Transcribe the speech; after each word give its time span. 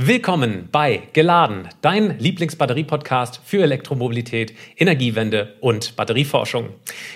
Willkommen 0.00 0.68
bei 0.70 1.02
Geladen, 1.12 1.68
dein 1.80 2.20
Lieblingsbatterie-Podcast 2.20 3.40
für 3.44 3.64
Elektromobilität, 3.64 4.54
Energiewende 4.76 5.56
und 5.60 5.96
Batterieforschung. 5.96 6.68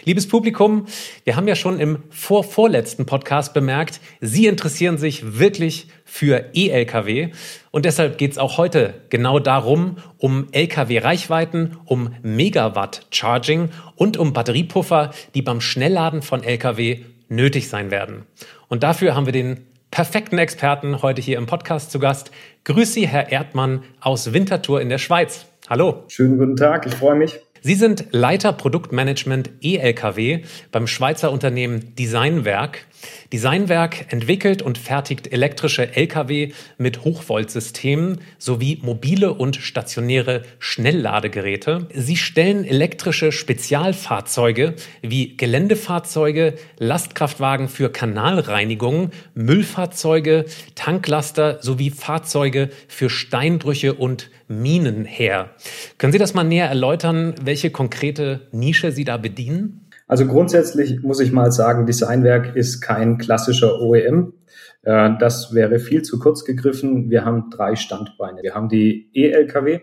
Liebes 0.05 0.27
Publikum, 0.27 0.87
wir 1.23 1.37
haben 1.37 1.47
ja 1.47 1.55
schon 1.55 1.79
im 1.79 2.03
vorvorletzten 2.11 3.07
Podcast 3.07 3.55
bemerkt, 3.55 4.01
Sie 4.21 4.49
interessieren 4.49 4.99
sich 4.99 5.39
wirklich 5.39 5.87
für 6.05 6.47
E-Lkw 6.55 7.31
und 7.71 7.85
deshalb 7.85 8.19
geht 8.19 8.33
es 8.33 8.39
auch 8.39 8.59
heute 8.59 8.95
genau 9.11 9.39
darum, 9.39 9.99
um 10.19 10.49
Lkw-Reichweiten, 10.51 11.77
um 11.85 12.17
Megawatt-Charging 12.23 13.69
und 13.95 14.17
um 14.17 14.33
Batteriepuffer, 14.33 15.13
die 15.37 15.43
beim 15.43 15.61
Schnellladen 15.61 16.21
von 16.21 16.43
Lkw 16.43 17.05
nötig 17.29 17.69
sein 17.69 17.93
werden. 17.93 18.27
Und 18.67 18.83
dafür 18.83 19.15
haben 19.15 19.27
wir 19.27 19.33
den 19.33 19.67
perfekten 19.93 20.39
Experten 20.39 21.03
heute 21.03 21.21
hier 21.21 21.37
im 21.37 21.47
Podcast 21.47 21.93
zu 21.93 21.99
Gast. 22.01 22.33
Grüß 22.65 22.95
Sie, 22.95 23.09
Herr 23.09 23.33
Erdmann 23.33 23.83
aus 24.01 24.33
Winterthur 24.33 24.81
in 24.81 24.89
der 24.89 24.99
Schweiz. 24.99 25.47
Hallo. 25.69 26.05
Schönen 26.07 26.39
guten 26.39 26.55
Tag, 26.55 26.87
ich 26.87 26.95
freue 26.95 27.17
mich. 27.17 27.41
Sie 27.61 27.75
sind 27.75 28.07
Leiter 28.13 28.53
Produktmanagement 28.53 29.51
ELKW 29.61 30.45
beim 30.71 30.87
Schweizer 30.87 31.33
Unternehmen 31.33 31.97
Designwerk. 31.97 32.87
Designwerk 33.33 34.13
entwickelt 34.13 34.63
und 34.63 34.79
fertigt 34.79 35.33
elektrische 35.33 35.97
Lkw 35.97 36.53
mit 36.79 37.05
Hochvoltsystemen 37.05 38.21
sowie 38.39 38.79
mobile 38.83 39.33
und 39.33 39.57
stationäre 39.57 40.43
Schnellladegeräte. 40.59 41.89
Sie 41.95 42.17
stellen 42.17 42.65
elektrische 42.65 43.33
Spezialfahrzeuge 43.33 44.75
wie 45.03 45.37
Geländefahrzeuge, 45.37 46.55
Lastkraftwagen 46.79 47.69
für 47.69 47.91
Kanalreinigung, 47.91 49.11
Müllfahrzeuge, 49.35 50.47
Tanklaster 50.75 51.59
sowie 51.63 51.91
Fahrzeuge 51.91 52.71
für 52.89 53.11
Steinbrüche 53.11 53.95
und 53.95 54.31
Minen 54.49 55.05
her. 55.05 55.51
Können 55.99 56.13
Sie 56.13 56.19
das 56.19 56.35
mal 56.35 56.45
näher 56.45 56.69
erläutern, 56.69 57.35
welche 57.43 57.71
konkrete 57.71 58.49
Nische 58.53 58.93
Sie 58.93 59.05
da 59.05 59.17
bedienen? 59.17 59.82
Also 60.13 60.27
grundsätzlich 60.27 61.03
muss 61.03 61.21
ich 61.21 61.33
mal 61.33 61.51
sagen, 61.53 61.87
Designwerk 61.87 62.55
ist 62.55 62.83
kein 62.83 63.17
klassischer 63.17 63.81
OEM. 63.81 64.35
Äh, 64.83 65.13
das 65.19 65.55
wäre 65.55 65.79
viel 65.79 66.03
zu 66.03 66.19
kurz 66.19 66.45
gegriffen. 66.45 67.09
Wir 67.09 67.25
haben 67.25 67.49
drei 67.49 67.77
Standbeine. 67.77 68.43
Wir 68.43 68.55
haben 68.55 68.69
die 68.69 69.09
E-Lkw, 69.15 69.81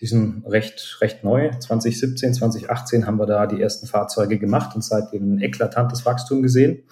die 0.00 0.06
sind 0.06 0.44
recht, 0.46 0.96
recht 1.02 1.24
neu. 1.24 1.50
2017, 1.50 2.32
2018 2.32 3.06
haben 3.06 3.18
wir 3.18 3.26
da 3.26 3.46
die 3.46 3.60
ersten 3.60 3.86
Fahrzeuge 3.86 4.38
gemacht 4.38 4.74
und 4.74 4.82
seitdem 4.82 5.34
ein 5.34 5.42
eklatantes 5.42 6.06
Wachstum 6.06 6.40
gesehen. 6.40 6.84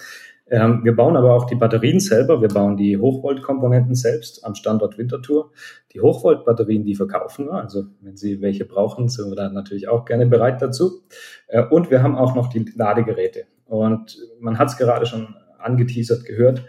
Ähm, 0.47 0.81
wir 0.83 0.95
bauen 0.95 1.17
aber 1.17 1.33
auch 1.33 1.45
die 1.45 1.55
Batterien 1.55 1.99
selber. 1.99 2.41
Wir 2.41 2.49
bauen 2.49 2.77
die 2.77 2.97
Hochvoltkomponenten 2.97 3.95
selbst 3.95 4.45
am 4.45 4.53
Standort 4.53 4.97
Winterthur. 4.97 5.51
Die 5.93 6.01
Hochvoltbatterien, 6.01 6.83
die 6.83 6.95
verkaufen 6.95 7.47
wir. 7.47 7.53
Also 7.53 7.85
wenn 8.01 8.15
Sie 8.15 8.41
welche 8.41 8.65
brauchen, 8.65 9.09
sind 9.09 9.29
wir 9.29 9.35
dann 9.35 9.53
natürlich 9.53 9.87
auch 9.87 10.05
gerne 10.05 10.27
bereit 10.27 10.61
dazu. 10.61 11.01
Äh, 11.47 11.63
und 11.63 11.89
wir 11.89 12.03
haben 12.03 12.15
auch 12.15 12.35
noch 12.35 12.47
die 12.47 12.65
Ladegeräte. 12.75 13.45
Und 13.65 14.17
man 14.39 14.59
hat 14.59 14.69
es 14.69 14.77
gerade 14.77 15.05
schon 15.05 15.35
angeteasert 15.57 16.25
gehört. 16.25 16.63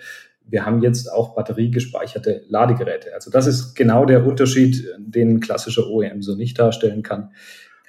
Wir 0.49 0.65
haben 0.65 0.81
jetzt 0.81 1.13
auch 1.13 1.35
batteriegespeicherte 1.35 2.45
Ladegeräte. 2.49 3.13
Also 3.13 3.31
das 3.31 3.47
ist 3.47 3.75
genau 3.75 4.07
der 4.07 4.25
Unterschied, 4.25 4.87
den 4.99 5.41
klassischer 5.41 5.89
OEM 5.89 6.23
so 6.23 6.35
nicht 6.37 6.59
darstellen 6.59 7.03
kann. 7.03 7.31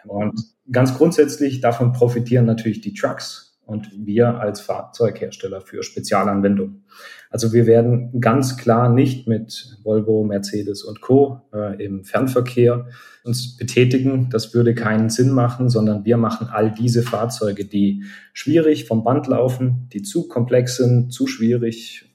Und 0.05 0.41
ganz 0.71 0.97
grundsätzlich 0.97 1.61
davon 1.61 1.91
profitieren 1.93 2.45
natürlich 2.45 2.81
die 2.81 2.93
Trucks, 2.93 3.46
und 3.67 3.91
wir 3.93 4.39
als 4.39 4.61
Fahrzeughersteller 4.61 5.59
für 5.59 5.83
Spezialanwendungen. 5.83 6.85
Also 7.29 7.51
wir 7.51 7.67
werden 7.67 8.21
ganz 8.21 8.55
klar 8.55 8.89
nicht 8.89 9.27
mit 9.27 9.77
Volvo, 9.83 10.23
Mercedes 10.23 10.83
und 10.83 11.01
Co. 11.01 11.41
Äh, 11.53 11.83
im 11.83 12.05
Fernverkehr 12.05 12.87
uns 13.25 13.57
betätigen. 13.57 14.29
Das 14.31 14.53
würde 14.53 14.73
keinen 14.73 15.09
Sinn 15.09 15.31
machen, 15.31 15.69
sondern 15.69 16.05
wir 16.05 16.15
machen 16.15 16.47
all 16.49 16.71
diese 16.71 17.03
Fahrzeuge, 17.03 17.65
die 17.65 18.05
schwierig 18.31 18.85
vom 18.85 19.03
Band 19.03 19.27
laufen, 19.27 19.89
die 19.91 20.01
zu 20.01 20.29
komplex 20.29 20.77
sind, 20.77 21.11
zu 21.11 21.27
schwierig, 21.27 22.05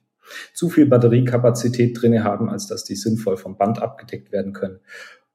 zu 0.55 0.71
viel 0.71 0.87
Batteriekapazität 0.87 2.01
drinne 2.01 2.25
haben, 2.25 2.49
als 2.49 2.67
dass 2.67 2.85
die 2.85 2.97
sinnvoll 2.97 3.37
vom 3.37 3.59
Band 3.59 3.83
abgedeckt 3.83 4.33
werden 4.33 4.55
können. 4.55 4.81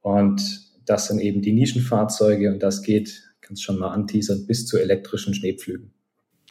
Und 0.01 0.41
das 0.87 1.09
sind 1.09 1.19
eben 1.19 1.43
die 1.43 1.53
Nischenfahrzeuge 1.53 2.51
und 2.51 2.63
das 2.63 2.81
geht, 2.81 3.35
kannst 3.41 3.63
schon 3.63 3.77
mal 3.77 3.89
anteasern, 3.89 4.47
bis 4.47 4.65
zu 4.65 4.77
elektrischen 4.77 5.35
Schneepflügen. 5.35 5.93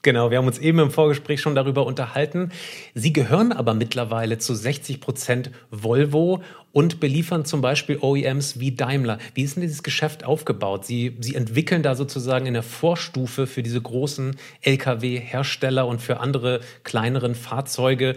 Genau, 0.06 0.30
wir 0.30 0.38
haben 0.38 0.46
uns 0.46 0.58
eben 0.58 0.78
im 0.78 0.92
Vorgespräch 0.92 1.40
schon 1.40 1.56
darüber 1.56 1.84
unterhalten. 1.84 2.52
Sie 2.94 3.12
gehören 3.12 3.50
aber 3.50 3.74
mittlerweile 3.74 4.38
zu 4.38 4.54
60 4.54 5.00
Prozent 5.00 5.50
Volvo 5.72 6.44
und 6.70 7.00
beliefern 7.00 7.44
zum 7.44 7.60
Beispiel 7.60 7.98
OEMs 8.00 8.60
wie 8.60 8.70
Daimler. 8.70 9.18
Wie 9.34 9.42
ist 9.42 9.56
denn 9.56 9.62
dieses 9.62 9.82
Geschäft 9.82 10.24
aufgebaut? 10.24 10.84
Sie, 10.84 11.16
Sie 11.18 11.34
entwickeln 11.34 11.82
da 11.82 11.96
sozusagen 11.96 12.46
in 12.46 12.54
der 12.54 12.62
Vorstufe 12.62 13.48
für 13.48 13.64
diese 13.64 13.80
großen 13.80 14.36
Lkw-Hersteller 14.62 15.88
und 15.88 16.00
für 16.00 16.20
andere 16.20 16.60
kleineren 16.84 17.34
Fahrzeuge, 17.34 18.14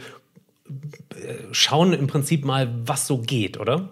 schauen 1.52 1.94
im 1.94 2.06
Prinzip 2.06 2.46
mal, 2.46 2.70
was 2.86 3.08
so 3.08 3.18
geht, 3.18 3.60
oder? 3.60 3.90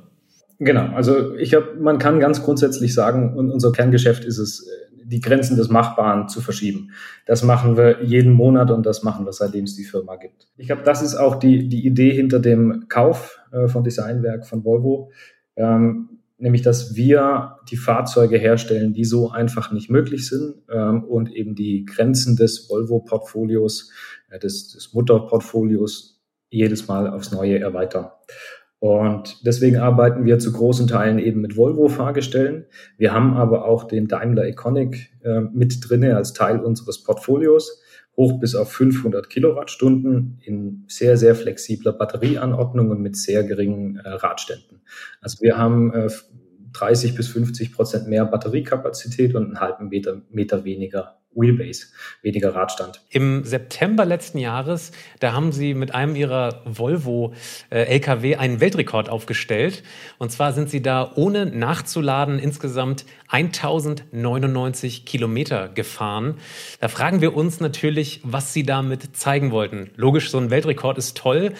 Genau, 0.59 0.93
also 0.93 1.33
ich 1.35 1.55
habe, 1.55 1.75
man 1.79 1.97
kann 1.97 2.19
ganz 2.19 2.43
grundsätzlich 2.43 2.93
sagen, 2.93 3.33
unser 3.35 3.71
Kerngeschäft 3.71 4.23
ist 4.23 4.37
es, 4.37 4.67
die 5.07 5.21
Grenzen 5.21 5.55
des 5.55 5.69
Machbaren 5.69 6.27
zu 6.27 6.41
verschieben. 6.41 6.91
Das 7.25 7.43
machen 7.43 7.77
wir 7.77 8.03
jeden 8.03 8.33
Monat 8.33 8.71
und 8.71 8.85
das 8.85 9.03
machen 9.03 9.25
wir, 9.25 9.31
seitdem 9.31 9.63
es 9.63 9.75
die 9.75 9.85
Firma 9.85 10.17
gibt. 10.17 10.47
Ich 10.57 10.67
glaube, 10.67 10.83
das 10.83 11.01
ist 11.01 11.15
auch 11.15 11.35
die, 11.35 11.69
die 11.69 11.85
Idee 11.85 12.11
hinter 12.11 12.39
dem 12.39 12.87
Kauf 12.89 13.39
äh, 13.51 13.67
von 13.67 13.83
Designwerk 13.83 14.45
von 14.45 14.65
Volvo, 14.65 15.11
ähm, 15.55 16.09
nämlich 16.37 16.61
dass 16.61 16.95
wir 16.95 17.57
die 17.69 17.77
Fahrzeuge 17.77 18.37
herstellen, 18.37 18.93
die 18.93 19.05
so 19.05 19.31
einfach 19.31 19.71
nicht 19.71 19.89
möglich 19.89 20.27
sind 20.27 20.55
ähm, 20.69 21.03
und 21.05 21.33
eben 21.33 21.55
die 21.55 21.85
Grenzen 21.85 22.35
des 22.35 22.69
Volvo-Portfolios, 22.69 23.91
äh, 24.29 24.39
des, 24.39 24.73
des 24.73 24.93
Mutterportfolios 24.93 26.21
jedes 26.49 26.87
Mal 26.87 27.09
aufs 27.09 27.31
Neue 27.31 27.59
erweitern. 27.59 28.09
Und 28.79 29.45
deswegen 29.45 29.77
arbeiten 29.77 30.25
wir 30.25 30.37
zu 30.37 30.51
großen 30.51 30.87
Teilen 30.87 31.17
eben 31.17 31.41
mit 31.41 31.57
Volvo-Fahrgestellen. 31.57 32.65
Wir 32.97 33.11
haben 33.11 33.33
aber 33.35 33.65
auch 33.65 33.85
den 33.85 34.07
Daimler 34.07 34.47
Iconic 34.47 35.11
äh, 35.23 35.41
mit 35.41 35.79
drinne 35.81 36.15
als 36.15 36.33
Teil 36.33 36.59
unseres 36.59 37.03
Portfolios, 37.03 37.81
hoch 38.15 38.39
bis 38.39 38.53
auf 38.53 38.71
500 38.71 39.29
Kilowattstunden 39.29 40.39
in 40.43 40.85
sehr, 40.87 41.17
sehr 41.17 41.33
flexibler 41.33 41.91
Batterieanordnung 41.93 42.91
und 42.91 43.01
mit 43.01 43.15
sehr 43.15 43.43
geringen 43.43 43.97
äh, 43.97 44.09
Radständen. 44.09 44.81
Also 45.21 45.41
wir 45.41 45.57
haben 45.57 45.91
äh, 45.93 46.09
30 46.73 47.15
bis 47.15 47.29
50 47.29 47.73
Prozent 47.73 48.07
mehr 48.07 48.25
Batteriekapazität 48.25 49.33
und 49.33 49.45
einen 49.45 49.59
halben 49.59 49.89
Meter, 49.89 50.21
Meter 50.29 50.65
weniger 50.65 51.16
Wheelbase, 51.37 51.87
weniger 52.23 52.53
Radstand. 52.53 53.01
Im 53.09 53.43
September 53.45 54.05
letzten 54.05 54.39
Jahres, 54.39 54.91
da 55.19 55.33
haben 55.33 55.51
Sie 55.51 55.73
mit 55.73 55.93
einem 55.93 56.15
Ihrer 56.15 56.61
Volvo 56.65 57.33
äh, 57.69 57.83
LKW 57.83 58.35
einen 58.35 58.59
Weltrekord 58.59 59.09
aufgestellt. 59.09 59.83
Und 60.17 60.31
zwar 60.31 60.51
sind 60.51 60.69
Sie 60.69 60.81
da 60.81 61.11
ohne 61.15 61.45
nachzuladen 61.45 62.39
insgesamt 62.39 63.05
1099 63.29 65.05
Kilometer 65.05 65.69
gefahren. 65.69 66.35
Da 66.79 66.87
fragen 66.87 67.21
wir 67.21 67.35
uns 67.35 67.59
natürlich, 67.59 68.21
was 68.23 68.53
Sie 68.53 68.63
damit 68.63 69.15
zeigen 69.15 69.51
wollten. 69.51 69.91
Logisch, 69.95 70.31
so 70.31 70.39
ein 70.39 70.49
Weltrekord 70.49 70.97
ist 70.97 71.17
toll. 71.17 71.53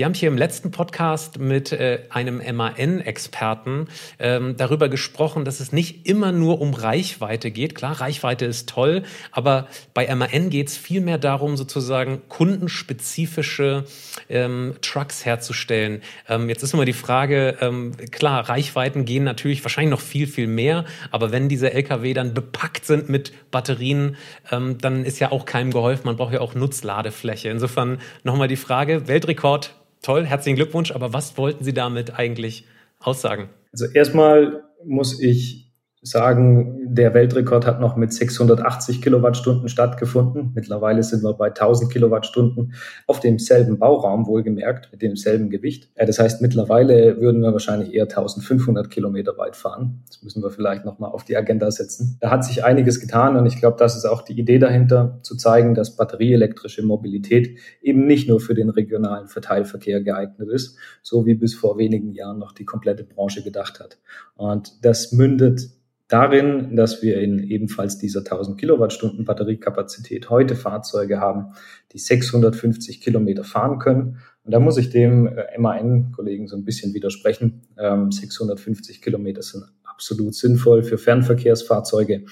Wir 0.00 0.06
haben 0.06 0.14
hier 0.14 0.28
im 0.28 0.38
letzten 0.38 0.70
Podcast 0.70 1.38
mit 1.38 1.72
äh, 1.72 2.04
einem 2.08 2.40
MAN-Experten 2.56 3.88
ähm, 4.18 4.56
darüber 4.56 4.88
gesprochen, 4.88 5.44
dass 5.44 5.60
es 5.60 5.72
nicht 5.72 6.06
immer 6.06 6.32
nur 6.32 6.62
um 6.62 6.72
Reichweite 6.72 7.50
geht. 7.50 7.74
Klar, 7.74 8.00
Reichweite 8.00 8.46
ist 8.46 8.66
toll, 8.66 9.02
aber 9.30 9.68
bei 9.92 10.06
MAN 10.16 10.48
geht 10.48 10.68
es 10.68 10.78
vielmehr 10.78 11.18
darum, 11.18 11.58
sozusagen 11.58 12.22
kundenspezifische 12.30 13.84
ähm, 14.30 14.76
Trucks 14.80 15.26
herzustellen. 15.26 16.00
Ähm, 16.30 16.48
jetzt 16.48 16.62
ist 16.62 16.72
immer 16.72 16.86
die 16.86 16.94
Frage, 16.94 17.58
ähm, 17.60 17.92
klar, 18.10 18.48
Reichweiten 18.48 19.04
gehen 19.04 19.24
natürlich 19.24 19.62
wahrscheinlich 19.62 19.90
noch 19.90 20.00
viel, 20.00 20.26
viel 20.26 20.46
mehr, 20.46 20.86
aber 21.10 21.30
wenn 21.30 21.50
diese 21.50 21.74
Lkw 21.74 22.14
dann 22.14 22.32
bepackt 22.32 22.86
sind 22.86 23.10
mit 23.10 23.34
Batterien, 23.50 24.16
ähm, 24.50 24.78
dann 24.78 25.04
ist 25.04 25.18
ja 25.18 25.30
auch 25.30 25.44
keinem 25.44 25.70
geholfen. 25.72 26.06
Man 26.06 26.16
braucht 26.16 26.32
ja 26.32 26.40
auch 26.40 26.54
Nutzladefläche. 26.54 27.50
Insofern 27.50 27.98
nochmal 28.24 28.48
die 28.48 28.56
Frage, 28.56 29.06
Weltrekord 29.06 29.74
toll, 30.02 30.24
herzlichen 30.26 30.56
Glückwunsch, 30.56 30.92
aber 30.92 31.12
was 31.12 31.36
wollten 31.36 31.64
Sie 31.64 31.74
damit 31.74 32.18
eigentlich 32.18 32.66
aussagen? 32.98 33.48
Also 33.72 33.86
erstmal 33.86 34.64
muss 34.84 35.20
ich 35.20 35.72
sagen, 36.02 36.79
der 36.94 37.14
Weltrekord 37.14 37.66
hat 37.66 37.80
noch 37.80 37.96
mit 37.96 38.12
680 38.12 39.00
Kilowattstunden 39.00 39.68
stattgefunden. 39.68 40.50
Mittlerweile 40.54 41.02
sind 41.02 41.22
wir 41.22 41.34
bei 41.34 41.48
1000 41.48 41.92
Kilowattstunden 41.92 42.74
auf 43.06 43.20
demselben 43.20 43.78
Bauraum, 43.78 44.26
wohlgemerkt, 44.26 44.90
mit 44.90 45.00
demselben 45.00 45.50
Gewicht. 45.50 45.90
Das 45.94 46.18
heißt, 46.18 46.42
mittlerweile 46.42 47.20
würden 47.20 47.42
wir 47.42 47.52
wahrscheinlich 47.52 47.94
eher 47.94 48.04
1500 48.04 48.90
Kilometer 48.90 49.38
weit 49.38 49.56
fahren. 49.56 50.02
Das 50.08 50.22
müssen 50.22 50.42
wir 50.42 50.50
vielleicht 50.50 50.84
nochmal 50.84 51.12
auf 51.12 51.24
die 51.24 51.36
Agenda 51.36 51.70
setzen. 51.70 52.16
Da 52.20 52.30
hat 52.30 52.44
sich 52.44 52.64
einiges 52.64 53.00
getan 53.00 53.36
und 53.36 53.46
ich 53.46 53.56
glaube, 53.56 53.76
das 53.78 53.96
ist 53.96 54.04
auch 54.04 54.22
die 54.22 54.38
Idee 54.38 54.58
dahinter, 54.58 55.20
zu 55.22 55.36
zeigen, 55.36 55.74
dass 55.74 55.96
batterieelektrische 55.96 56.84
Mobilität 56.84 57.58
eben 57.82 58.06
nicht 58.06 58.28
nur 58.28 58.40
für 58.40 58.54
den 58.54 58.68
regionalen 58.68 59.28
Verteilverkehr 59.28 60.02
geeignet 60.02 60.48
ist, 60.48 60.76
so 61.02 61.24
wie 61.24 61.34
bis 61.34 61.54
vor 61.54 61.78
wenigen 61.78 62.12
Jahren 62.12 62.38
noch 62.38 62.52
die 62.52 62.64
komplette 62.64 63.04
Branche 63.04 63.42
gedacht 63.42 63.80
hat. 63.80 63.98
Und 64.36 64.84
das 64.84 65.12
mündet 65.12 65.79
darin, 66.10 66.74
dass 66.74 67.02
wir 67.02 67.20
in 67.20 67.38
ebenfalls 67.38 67.96
dieser 67.96 68.20
1000 68.20 68.58
Kilowattstunden 68.58 69.24
Batteriekapazität 69.24 70.28
heute 70.28 70.56
Fahrzeuge 70.56 71.20
haben, 71.20 71.54
die 71.92 71.98
650 71.98 73.00
Kilometer 73.00 73.44
fahren 73.44 73.78
können. 73.78 74.18
Und 74.44 74.52
da 74.52 74.58
muss 74.58 74.76
ich 74.76 74.90
dem 74.90 75.28
äh, 75.28 75.56
MAN-Kollegen 75.56 76.48
so 76.48 76.56
ein 76.56 76.64
bisschen 76.64 76.94
widersprechen. 76.94 77.62
650 77.76 78.96
ähm, 78.96 79.02
Kilometer 79.02 79.42
sind 79.42 79.64
absolut 79.84 80.34
sinnvoll 80.34 80.82
für 80.82 80.98
Fernverkehrsfahrzeuge. 80.98 82.24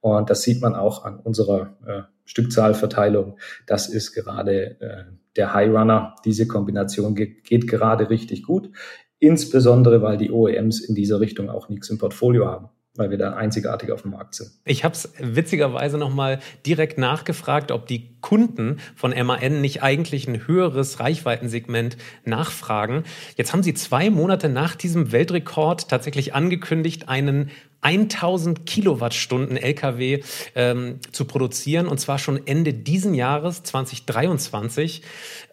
Und 0.00 0.28
das 0.28 0.42
sieht 0.42 0.60
man 0.60 0.74
auch 0.74 1.04
an 1.04 1.18
unserer 1.18 1.76
äh, 1.86 2.02
Stückzahlverteilung. 2.26 3.38
Das 3.66 3.88
ist 3.88 4.12
gerade 4.12 4.80
äh, 4.80 5.04
der 5.36 5.54
High 5.54 5.70
Runner. 5.70 6.14
Diese 6.26 6.46
Kombination 6.46 7.14
geht, 7.14 7.44
geht 7.44 7.66
gerade 7.66 8.10
richtig 8.10 8.42
gut. 8.42 8.70
Insbesondere, 9.18 10.02
weil 10.02 10.18
die 10.18 10.30
OEMs 10.30 10.80
in 10.80 10.94
dieser 10.94 11.20
Richtung 11.20 11.48
auch 11.48 11.70
nichts 11.70 11.88
im 11.88 11.96
Portfolio 11.96 12.46
haben 12.46 12.68
weil 12.94 13.10
wir 13.10 13.16
da 13.16 13.34
einzigartig 13.34 13.90
auf 13.90 14.02
dem 14.02 14.10
Markt 14.10 14.34
sind. 14.34 14.50
Ich 14.64 14.84
habe 14.84 14.94
es 14.94 15.12
witzigerweise 15.18 15.96
nochmal 15.96 16.40
direkt 16.66 16.98
nachgefragt, 16.98 17.70
ob 17.70 17.86
die 17.86 18.10
Kunden 18.20 18.80
von 18.94 19.12
MAN 19.12 19.62
nicht 19.62 19.82
eigentlich 19.82 20.28
ein 20.28 20.46
höheres 20.46 21.00
Reichweitensegment 21.00 21.96
nachfragen. 22.24 23.04
Jetzt 23.36 23.52
haben 23.52 23.62
sie 23.62 23.72
zwei 23.72 24.10
Monate 24.10 24.50
nach 24.50 24.76
diesem 24.76 25.10
Weltrekord 25.10 25.88
tatsächlich 25.88 26.34
angekündigt, 26.34 27.08
einen 27.08 27.50
1000 27.80 28.66
Kilowattstunden 28.66 29.56
LKW 29.56 30.22
ähm, 30.54 31.00
zu 31.12 31.24
produzieren 31.24 31.88
und 31.88 31.98
zwar 31.98 32.18
schon 32.18 32.46
Ende 32.46 32.74
diesen 32.74 33.14
Jahres 33.14 33.62
2023. 33.62 35.02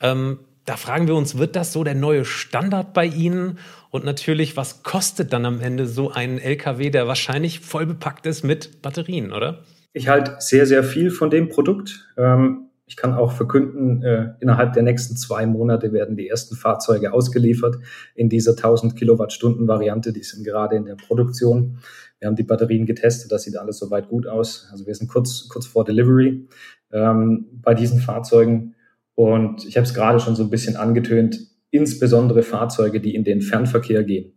Ähm, 0.02 0.40
da 0.66 0.78
fragen 0.78 1.08
wir 1.08 1.16
uns, 1.16 1.40
wird 1.40 1.56
das 1.56 1.74
so 1.74 1.84
der 1.84 1.96
neue 1.96 2.26
Standard 2.26 2.94
bei 2.94 3.06
Ihnen? 3.06 3.58
Und 3.92 4.06
natürlich, 4.06 4.56
was 4.56 4.84
kostet 4.84 5.34
dann 5.34 5.46
am 5.46 5.62
Ende 5.62 5.88
so 5.88 6.12
ein 6.12 6.40
LKW, 6.40 6.90
der 6.90 7.08
wahrscheinlich 7.08 7.60
voll 7.60 7.86
bepackt 7.86 8.26
ist 8.26 8.44
mit 8.44 8.82
Batterien, 8.82 9.34
oder? 9.34 9.64
Ich 9.94 10.08
halte 10.08 10.36
sehr, 10.40 10.66
sehr 10.68 10.84
viel 10.84 11.10
von 11.10 11.30
dem 11.30 11.50
Produkt. 11.50 12.08
Ähm, 12.18 12.70
ich 12.86 12.96
kann 12.96 13.14
auch 13.14 13.32
verkünden, 13.32 14.02
äh, 14.04 14.34
innerhalb 14.40 14.74
der 14.74 14.84
nächsten 14.84 15.16
zwei 15.16 15.46
Monate 15.46 15.94
werden 15.94 16.18
die 16.18 16.28
ersten 16.28 16.56
Fahrzeuge 16.56 17.14
ausgeliefert 17.14 17.78
in 18.16 18.30
dieser 18.30 18.56
1000 18.56 18.96
Kilowattstunden 18.96 19.68
Variante. 19.68 20.12
Die 20.12 20.24
sind 20.24 20.44
gerade 20.44 20.76
in 20.76 20.86
der 20.86 20.96
Produktion. 20.96 21.78
Wir 22.20 22.28
haben 22.28 22.36
die 22.36 22.44
Batterien 22.44 22.86
getestet, 22.86 23.32
das 23.32 23.44
sieht 23.44 23.58
alles 23.58 23.78
soweit 23.78 24.10
gut 24.10 24.28
aus. 24.28 24.68
Also 24.72 24.88
wir 24.88 24.96
sind 24.96 25.08
kurz, 25.08 25.48
kurz 25.50 25.68
vor 25.68 25.86
Delivery 25.86 26.48
ähm, 26.92 27.46
bei 27.62 27.74
diesen 27.74 28.00
Fahrzeugen. 28.00 28.76
Und 29.14 29.66
ich 29.66 29.78
habe 29.78 29.86
es 29.86 29.94
gerade 29.94 30.20
schon 30.20 30.36
so 30.36 30.44
ein 30.44 30.50
bisschen 30.50 30.76
angetönt, 30.76 31.40
insbesondere 31.72 32.44
Fahrzeuge, 32.44 33.00
die 33.00 33.16
in 33.16 33.24
den 33.24 33.42
Fernverkehr 33.42 34.04
gehen, 34.04 34.34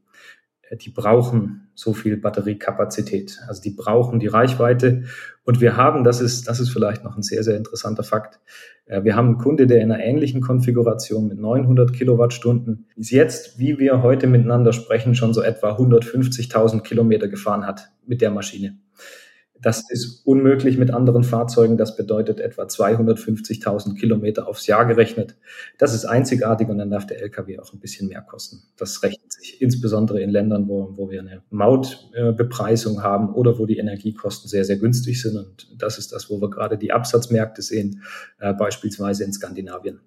äh, 0.69 0.77
die 0.77 0.91
brauchen 0.91 1.69
so 1.75 1.95
viel 1.95 2.17
Batteriekapazität. 2.17 3.39
Also 3.49 3.63
die 3.63 3.71
brauchen 3.71 4.21
die 4.21 4.27
Reichweite. 4.27 5.05
Und 5.45 5.61
wir 5.61 5.77
haben, 5.77 6.05
das 6.05 6.21
ist, 6.21 6.47
das 6.49 6.61
ist 6.61 6.71
vielleicht 6.71 7.03
noch 7.03 7.17
ein 7.17 7.23
sehr, 7.23 7.43
sehr 7.43 7.57
interessanter 7.57 8.03
Fakt. 8.03 8.41
Äh, 8.87 9.05
wir 9.05 9.17
haben 9.17 9.29
einen 9.29 9.39
Kunde, 9.39 9.67
der 9.67 9.81
in 9.81 9.91
einer 9.91 10.03
ähnlichen 10.03 10.41
Konfiguration 10.41 11.29
mit 11.29 11.39
900 11.39 11.93
Kilowattstunden 11.93 12.87
ist 12.97 13.11
jetzt, 13.11 13.59
wie 13.59 13.79
wir 13.79 14.03
heute 14.03 14.27
miteinander 14.27 14.73
sprechen, 14.73 15.15
schon 15.15 15.35
so 15.35 15.43
etwa 15.43 15.77
150.000 15.77 16.83
Kilometer 16.83 17.29
gefahren 17.29 17.67
hat 17.67 17.91
mit 18.07 18.21
der 18.21 18.31
Maschine. 18.31 18.79
Das 19.63 19.89
ist 19.89 20.27
unmöglich 20.27 20.77
mit 20.77 20.91
anderen 20.91 21.23
Fahrzeugen. 21.23 21.77
Das 21.77 21.97
bedeutet 21.97 22.41
etwa 22.41 22.65
250.000 22.65 23.95
Kilometer 23.95 24.49
aufs 24.49 24.67
Jahr 24.67 24.85
gerechnet. 24.85 25.37
Das 25.79 25.95
ist 25.95 26.05
einzigartig 26.05 26.69
und 26.69 26.79
dann 26.79 26.91
darf 26.91 27.07
der 27.07 27.23
LKW 27.23 27.61
auch 27.61 27.73
ein 27.73 27.79
bisschen 27.79 28.09
mehr 28.09 28.23
kosten. 28.23 28.63
Das 28.77 29.03
rechnet 29.05 29.33
sich 29.33 29.63
insbesondere 29.63 30.21
in 30.21 30.31
Ländern, 30.31 30.69
wo, 30.69 30.91
wo 30.97 31.11
wir 31.11 31.21
eine 31.21 31.43
Mautbepreisung 31.51 33.03
haben 33.03 33.33
oder 33.33 33.59
wo 33.59 33.67
die 33.67 33.79
Energiekosten 33.79 34.51
sehr, 34.51 34.65
sehr 34.65 34.77
günstig 34.79 35.23
sind. 35.23 35.37
Und 35.37 35.69
das 35.81 35.97
ist 35.97 36.13
das, 36.13 36.29
wo 36.29 36.41
wir 36.41 36.51
gerade 36.51 36.77
die 36.77 36.93
Absatzmärkte 36.93 37.63
sehen, 37.63 38.03
äh, 38.41 38.53
beispielsweise 38.53 39.23
in 39.25 39.33
Skandinavien. 39.33 40.01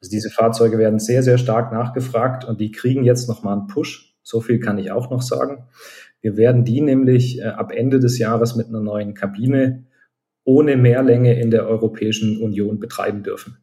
Also 0.00 0.10
diese 0.10 0.30
Fahrzeuge 0.30 0.78
werden 0.78 0.98
sehr, 0.98 1.22
sehr 1.22 1.36
stark 1.36 1.70
nachgefragt 1.70 2.44
und 2.44 2.60
die 2.60 2.72
kriegen 2.72 3.04
jetzt 3.04 3.28
nochmal 3.28 3.58
einen 3.58 3.66
Push. 3.66 4.16
So 4.22 4.40
viel 4.40 4.60
kann 4.60 4.78
ich 4.78 4.90
auch 4.90 5.10
noch 5.10 5.22
sagen. 5.22 5.64
Wir 6.22 6.36
werden 6.36 6.64
die 6.64 6.80
nämlich 6.80 7.40
äh, 7.40 7.46
ab 7.48 7.72
Ende 7.72 7.98
des 7.98 8.18
Jahres 8.18 8.54
mit 8.54 8.68
einer 8.68 8.80
neuen 8.80 9.12
Kabine 9.12 9.84
ohne 10.44 10.76
Mehrlänge 10.76 11.38
in 11.38 11.50
der 11.50 11.66
Europäischen 11.68 12.40
Union 12.40 12.78
betreiben 12.78 13.22
dürfen. 13.22 13.58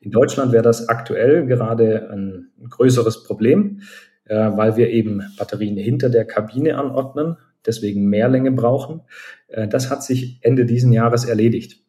In 0.00 0.10
Deutschland 0.10 0.52
wäre 0.52 0.62
das 0.62 0.88
aktuell 0.88 1.46
gerade 1.46 2.10
ein, 2.10 2.50
größeres 2.68 3.24
Problem, 3.24 3.80
äh, 4.26 4.36
weil 4.36 4.76
wir 4.76 4.90
eben 4.90 5.22
Batterien 5.38 5.76
hinter 5.76 6.10
der 6.10 6.26
Kabine 6.26 6.76
anordnen, 6.76 7.38
deswegen 7.66 8.08
Mehrlänge 8.08 8.52
brauchen. 8.52 9.00
Äh, 9.48 9.66
das 9.66 9.90
hat 9.90 10.04
sich 10.04 10.38
Ende 10.42 10.66
diesen 10.66 10.92
Jahres 10.92 11.24
erledigt. 11.24 11.80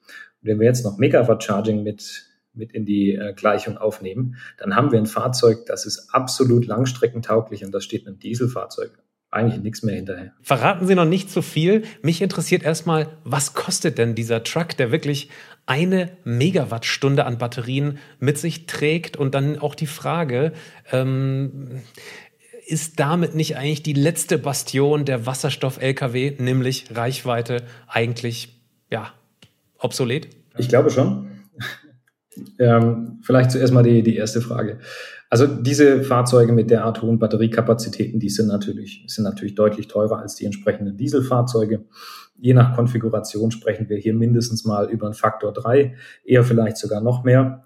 Und 0.41 0.49
wenn 0.49 0.59
wir 0.59 0.67
jetzt 0.67 0.85
noch 0.85 0.97
Megawatt 0.97 1.43
Charging 1.43 1.83
mit 1.83 2.29
mit 2.55 2.71
in 2.71 2.85
die 2.85 3.19
Gleichung 3.35 3.79
aufnehmen, 3.79 4.35
dann 4.59 4.75
haben 4.75 4.91
wir 4.91 4.99
ein 4.99 5.07
Fahrzeug, 5.07 5.65
das 5.65 5.87
ist 5.87 6.09
absolut 6.11 6.67
langstreckentauglich 6.67 7.65
und 7.65 7.71
das 7.71 7.83
steht 7.83 8.05
einem 8.05 8.19
Dieselfahrzeug 8.19 9.02
eigentlich 9.33 9.61
nichts 9.61 9.83
mehr 9.83 9.95
hinterher. 9.95 10.33
Verraten 10.41 10.87
Sie 10.87 10.95
noch 10.95 11.05
nicht 11.05 11.29
zu 11.29 11.35
so 11.35 11.41
viel. 11.41 11.83
Mich 12.01 12.21
interessiert 12.21 12.63
erstmal, 12.63 13.17
was 13.23 13.53
kostet 13.53 13.97
denn 13.97 14.15
dieser 14.15 14.43
Truck, 14.43 14.77
der 14.77 14.91
wirklich 14.91 15.29
eine 15.65 16.11
Megawattstunde 16.23 17.25
an 17.25 17.37
Batterien 17.37 17.97
mit 18.19 18.37
sich 18.37 18.65
trägt? 18.65 19.17
Und 19.17 19.35
dann 19.35 19.59
auch 19.59 19.75
die 19.75 19.87
Frage, 19.87 20.53
ähm, 20.91 21.81
ist 22.65 22.99
damit 22.99 23.35
nicht 23.35 23.57
eigentlich 23.57 23.83
die 23.83 23.93
letzte 23.93 24.37
Bastion 24.37 25.05
der 25.05 25.25
Wasserstoff-Lkw, 25.25 26.35
nämlich 26.39 26.85
Reichweite, 26.93 27.63
eigentlich 27.87 28.61
ja 28.89 29.11
obsolet? 29.79 30.29
Ich 30.57 30.69
glaube 30.69 30.89
schon. 30.89 31.27
Ähm, 32.59 33.19
vielleicht 33.21 33.51
zuerst 33.51 33.73
mal 33.73 33.83
die, 33.83 34.03
die 34.03 34.15
erste 34.15 34.41
Frage. 34.41 34.79
Also 35.29 35.47
diese 35.47 36.03
Fahrzeuge 36.03 36.53
mit 36.53 36.69
derart 36.69 37.01
hohen 37.01 37.17
Batteriekapazitäten, 37.17 38.19
die 38.19 38.29
sind 38.29 38.47
natürlich, 38.47 39.03
sind 39.07 39.23
natürlich 39.23 39.55
deutlich 39.55 39.87
teurer 39.87 40.19
als 40.19 40.35
die 40.35 40.45
entsprechenden 40.45 40.95
Dieselfahrzeuge. 40.95 41.85
Je 42.37 42.53
nach 42.53 42.75
Konfiguration 42.75 43.49
sprechen 43.51 43.89
wir 43.89 43.97
hier 43.97 44.13
mindestens 44.13 44.65
mal 44.65 44.89
über 44.91 45.07
einen 45.07 45.15
Faktor 45.15 45.51
drei, 45.51 45.95
eher 46.23 46.43
vielleicht 46.43 46.77
sogar 46.77 47.01
noch 47.01 47.23
mehr. 47.23 47.65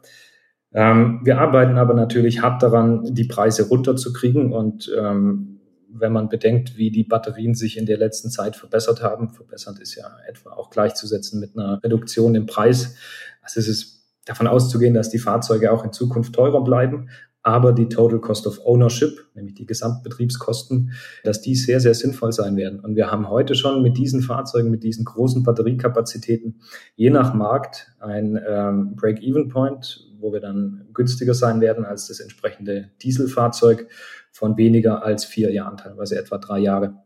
Ähm, 0.74 1.22
wir 1.24 1.40
arbeiten 1.40 1.78
aber 1.78 1.94
natürlich 1.94 2.42
hart 2.42 2.64
daran, 2.64 3.04
die 3.14 3.26
Preise 3.26 3.68
runterzukriegen 3.68 4.54
und 4.54 4.92
ähm, 4.98 5.60
wenn 5.90 6.12
man 6.12 6.30
bedenkt, 6.30 6.78
wie 6.78 6.92
die 6.92 7.04
Batterien 7.04 7.56
sich 7.56 7.78
in 7.78 7.86
der 7.86 7.98
letzten 7.98 8.30
Zeit 8.30 8.56
verbessert 8.56 9.02
haben, 9.02 9.30
verbessert 9.30 9.80
ist 9.80 9.96
ja 9.96 10.06
etwa 10.28 10.52
auch 10.52 10.70
gleichzusetzen 10.70 11.40
mit 11.40 11.58
einer 11.58 11.82
Reduktion 11.84 12.36
im 12.36 12.46
Preis. 12.46 12.96
Also 13.42 13.60
es 13.60 13.68
ist 13.68 13.97
davon 14.28 14.48
auszugehen, 14.48 14.94
dass 14.94 15.10
die 15.10 15.20
Fahrzeuge 15.20 15.72
auch 15.72 15.84
in 15.84 15.94
Zukunft 15.94 16.34
teurer 16.34 16.64
bleiben, 16.64 17.10
aber 17.44 17.72
die 17.72 17.88
Total 17.88 18.20
Cost 18.20 18.46
of 18.46 18.60
Ownership, 18.66 19.26
nämlich 19.34 19.56
die 19.56 19.66
Gesamtbetriebskosten, 19.66 20.92
dass 21.24 21.42
die 21.42 21.56
sehr, 21.56 21.80
sehr 21.80 21.94
sinnvoll 21.94 22.34
sein 22.34 22.58
werden. 22.58 22.82
Und 22.82 22.98
wir 22.98 23.10
haben 23.10 23.30
heute 23.30 23.56
schon 23.56 23.82
mit 23.82 23.98
diesen 23.98 24.22
Fahrzeugen, 24.22 24.70
mit 24.70 24.84
diesen 24.84 25.06
großen 25.06 25.44
Batteriekapazitäten, 25.44 26.60
je 26.98 27.10
nach 27.10 27.34
Markt 27.34 27.94
ein 28.00 28.38
ähm, 28.46 28.96
Break-Even-Point, 28.98 30.10
wo 30.20 30.34
wir 30.34 30.42
dann 30.42 30.88
günstiger 30.94 31.34
sein 31.34 31.62
werden 31.62 31.86
als 31.86 32.08
das 32.08 32.20
entsprechende 32.20 32.90
Dieselfahrzeug 33.02 33.88
von 34.32 34.58
weniger 34.58 35.06
als 35.06 35.24
vier 35.24 35.52
Jahren, 35.54 35.78
teilweise 35.78 36.20
etwa 36.20 36.40
drei 36.40 36.60
Jahre. 36.60 36.98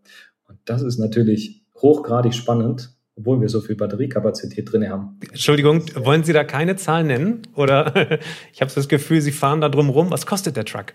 Und 0.48 0.58
das 0.66 0.82
ist 0.82 0.98
natürlich 0.98 1.64
hochgradig 1.76 2.34
spannend, 2.34 2.96
obwohl 3.22 3.40
wir 3.42 3.50
so 3.50 3.62
viel 3.62 3.76
Batteriekapazität 3.76 4.72
drin 4.72 4.90
haben. 4.90 5.18
Entschuldigung, 5.30 5.84
wollen 5.96 6.24
Sie 6.24 6.34
da 6.34 6.44
keine 6.44 6.76
Zahlen 6.76 7.08
nennen? 7.08 7.42
Oder 7.56 8.20
ich 8.54 8.62
habe 8.62 8.72
das 8.74 8.88
Gefühl, 8.88 9.22
Sie 9.22 9.32
fahren 9.32 9.62
da 9.62 9.70
drum 9.70 9.90
rum. 9.90 10.12
Was 10.12 10.26
kostet 10.26 10.58
der 10.58 10.66
Truck? 10.66 10.94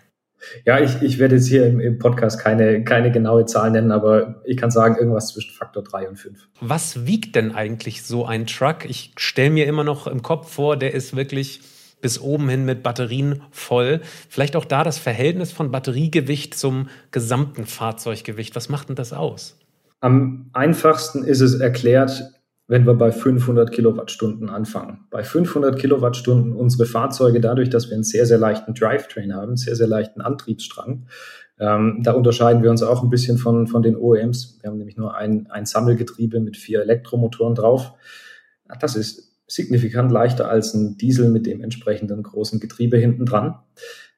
Ja, 0.64 0.80
ich, 0.80 1.02
ich 1.02 1.18
werde 1.18 1.36
jetzt 1.36 1.46
hier 1.46 1.66
im, 1.66 1.80
im 1.80 1.98
Podcast 1.98 2.40
keine, 2.40 2.84
keine 2.84 3.10
genaue 3.10 3.46
Zahl 3.46 3.70
nennen, 3.70 3.90
aber 3.90 4.42
ich 4.44 4.56
kann 4.56 4.70
sagen, 4.70 4.96
irgendwas 4.96 5.28
zwischen 5.28 5.54
Faktor 5.54 5.82
3 5.82 6.08
und 6.08 6.16
5. 6.16 6.48
Was 6.60 7.06
wiegt 7.06 7.34
denn 7.34 7.54
eigentlich 7.54 8.02
so 8.02 8.26
ein 8.26 8.46
Truck? 8.46 8.84
Ich 8.84 9.12
stelle 9.16 9.50
mir 9.50 9.66
immer 9.66 9.84
noch 9.84 10.06
im 10.06 10.22
Kopf 10.22 10.52
vor, 10.52 10.76
der 10.76 10.94
ist 10.94 11.16
wirklich 11.16 11.60
bis 12.00 12.20
oben 12.20 12.48
hin 12.48 12.64
mit 12.64 12.82
Batterien 12.82 13.42
voll. 13.50 14.00
Vielleicht 14.28 14.54
auch 14.56 14.64
da 14.64 14.84
das 14.84 14.98
Verhältnis 14.98 15.52
von 15.52 15.70
Batteriegewicht 15.70 16.54
zum 16.54 16.88
gesamten 17.10 17.66
Fahrzeuggewicht. 17.66 18.54
Was 18.54 18.68
macht 18.68 18.88
denn 18.88 18.96
das 18.96 19.12
aus? 19.12 19.58
Am 20.00 20.50
einfachsten 20.52 21.24
ist 21.24 21.40
es 21.40 21.54
erklärt, 21.54 22.22
wenn 22.68 22.84
wir 22.84 22.94
bei 22.94 23.12
500 23.12 23.70
Kilowattstunden 23.70 24.50
anfangen. 24.50 25.06
Bei 25.10 25.22
500 25.22 25.78
Kilowattstunden 25.78 26.52
unsere 26.52 26.86
Fahrzeuge, 26.86 27.40
dadurch, 27.40 27.70
dass 27.70 27.88
wir 27.88 27.94
einen 27.94 28.04
sehr, 28.04 28.26
sehr 28.26 28.38
leichten 28.38 28.74
Drivetrain 28.74 29.34
haben, 29.34 29.48
einen 29.48 29.56
sehr, 29.56 29.76
sehr 29.76 29.86
leichten 29.86 30.20
Antriebsstrang, 30.20 31.06
ähm, 31.58 32.00
da 32.02 32.12
unterscheiden 32.12 32.62
wir 32.62 32.70
uns 32.70 32.82
auch 32.82 33.02
ein 33.02 33.08
bisschen 33.08 33.38
von, 33.38 33.66
von 33.66 33.82
den 33.82 33.96
OEMs. 33.96 34.58
Wir 34.60 34.70
haben 34.70 34.78
nämlich 34.78 34.96
nur 34.96 35.16
ein, 35.16 35.46
ein 35.50 35.64
Sammelgetriebe 35.64 36.40
mit 36.40 36.56
vier 36.56 36.82
Elektromotoren 36.82 37.54
drauf. 37.54 37.92
Das 38.80 38.96
ist 38.96 39.32
signifikant 39.46 40.10
leichter 40.10 40.48
als 40.48 40.74
ein 40.74 40.98
Diesel 40.98 41.30
mit 41.30 41.46
dem 41.46 41.62
entsprechenden 41.62 42.22
großen 42.22 42.60
Getriebe 42.60 42.98
hinten 42.98 43.24
dran. 43.26 43.54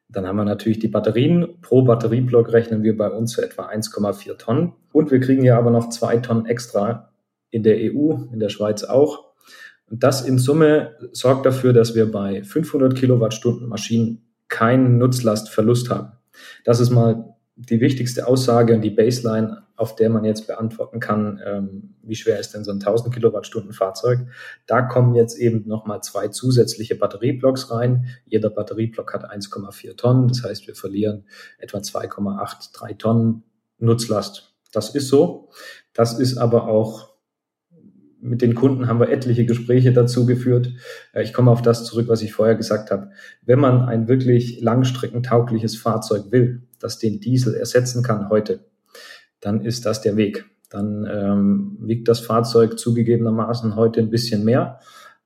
Dann 0.09 0.27
haben 0.27 0.37
wir 0.37 0.45
natürlich 0.45 0.79
die 0.79 0.89
Batterien. 0.89 1.61
Pro 1.61 1.83
Batterieblock 1.83 2.53
rechnen 2.53 2.83
wir 2.83 2.97
bei 2.97 3.11
uns 3.11 3.35
für 3.35 3.43
etwa 3.43 3.69
1,4 3.69 4.39
Tonnen. 4.39 4.73
Und 4.93 5.11
wir 5.11 5.21
kriegen 5.21 5.45
ja 5.45 5.59
aber 5.59 5.71
noch 5.71 5.91
zwei 5.91 6.17
Tonnen 6.17 6.47
extra 6.47 7.13
in 7.51 7.63
der 7.63 7.77
EU, 7.77 8.15
in 8.33 8.41
der 8.41 8.49
Schweiz 8.49 8.85
auch. 8.85 9.29
Und 9.91 10.03
das 10.03 10.27
in 10.27 10.39
Summe 10.39 10.97
sorgt 11.13 11.47
dafür, 11.47 11.73
dass 11.73 11.95
wir 11.95 12.11
bei 12.11 12.43
500 12.43 12.95
Kilowattstunden 12.95 13.69
Maschinen 13.69 14.23
keinen 14.49 14.99
Nutzlastverlust 14.99 15.91
haben. 15.91 16.13
Das 16.65 16.81
ist 16.81 16.91
mal 16.91 17.35
die 17.57 17.81
wichtigste 17.81 18.27
Aussage 18.27 18.75
und 18.75 18.83
die 18.83 18.91
Baseline, 18.91 19.63
auf 19.79 19.95
der 19.95 20.11
man 20.11 20.25
jetzt 20.25 20.49
beantworten 20.49 20.99
kann, 20.99 21.41
ähm, 21.45 21.95
wie 22.03 22.17
schwer 22.17 22.41
ist 22.41 22.53
denn 22.53 22.65
so 22.65 22.73
ein 22.73 22.81
1000 22.81 23.15
Kilowattstunden 23.15 23.73
Fahrzeug. 23.73 24.27
Da 24.67 24.83
kommen 24.83 25.15
jetzt 25.15 25.39
eben 25.39 25.69
nochmal 25.69 26.03
zwei 26.03 26.29
zusätzliche 26.29 26.97
Batterieblocks 26.97 27.71
rein. 27.71 28.07
Jeder 28.27 28.51
Batterieblock 28.51 29.15
hat 29.15 29.31
1,4 29.31 29.97
Tonnen. 29.97 30.27
Das 30.27 30.43
heißt, 30.43 30.67
wir 30.67 30.75
verlieren 30.75 31.27
etwa 31.59 31.79
2,83 31.79 32.99
Tonnen 32.99 33.45
Nutzlast. 33.79 34.57
Das 34.73 34.97
ist 34.97 35.09
so. 35.09 35.51
Das 35.95 36.19
ist 36.19 36.39
aber 36.39 36.67
auch 36.67 37.09
mit 38.21 38.43
den 38.43 38.57
Kunden 38.57 38.89
haben 38.89 38.99
wir 38.99 39.11
etliche 39.11 39.47
Gespräche 39.47 39.93
dazu 39.93 40.27
geführt. 40.27 40.73
Äh, 41.13 41.23
ich 41.23 41.33
komme 41.33 41.53
auf 41.53 41.63
das 41.63 41.85
zurück, 41.85 42.09
was 42.09 42.23
ich 42.23 42.33
vorher 42.33 42.57
gesagt 42.57 42.91
habe. 42.91 43.11
Wenn 43.43 43.61
man 43.61 43.83
ein 43.83 44.09
wirklich 44.09 44.61
langstreckentaugliches 44.61 45.77
Fahrzeug 45.77 46.33
will, 46.33 46.67
das 46.81 46.99
den 46.99 47.21
Diesel 47.21 47.55
ersetzen 47.55 48.03
kann 48.03 48.29
heute, 48.29 48.67
dann 49.41 49.65
ist 49.65 49.87
das 49.87 50.01
der 50.01 50.17
Weg. 50.17 50.47
Dann 50.71 51.09
ähm, 51.11 51.79
wiegt 51.81 52.09
das 52.09 52.21
Fahrzeug 52.21 52.79
zugegebenermaßen 52.79 53.77
heute 53.77 54.01
ein 54.01 54.11
bisschen 54.11 54.45
mehr. 54.45 54.81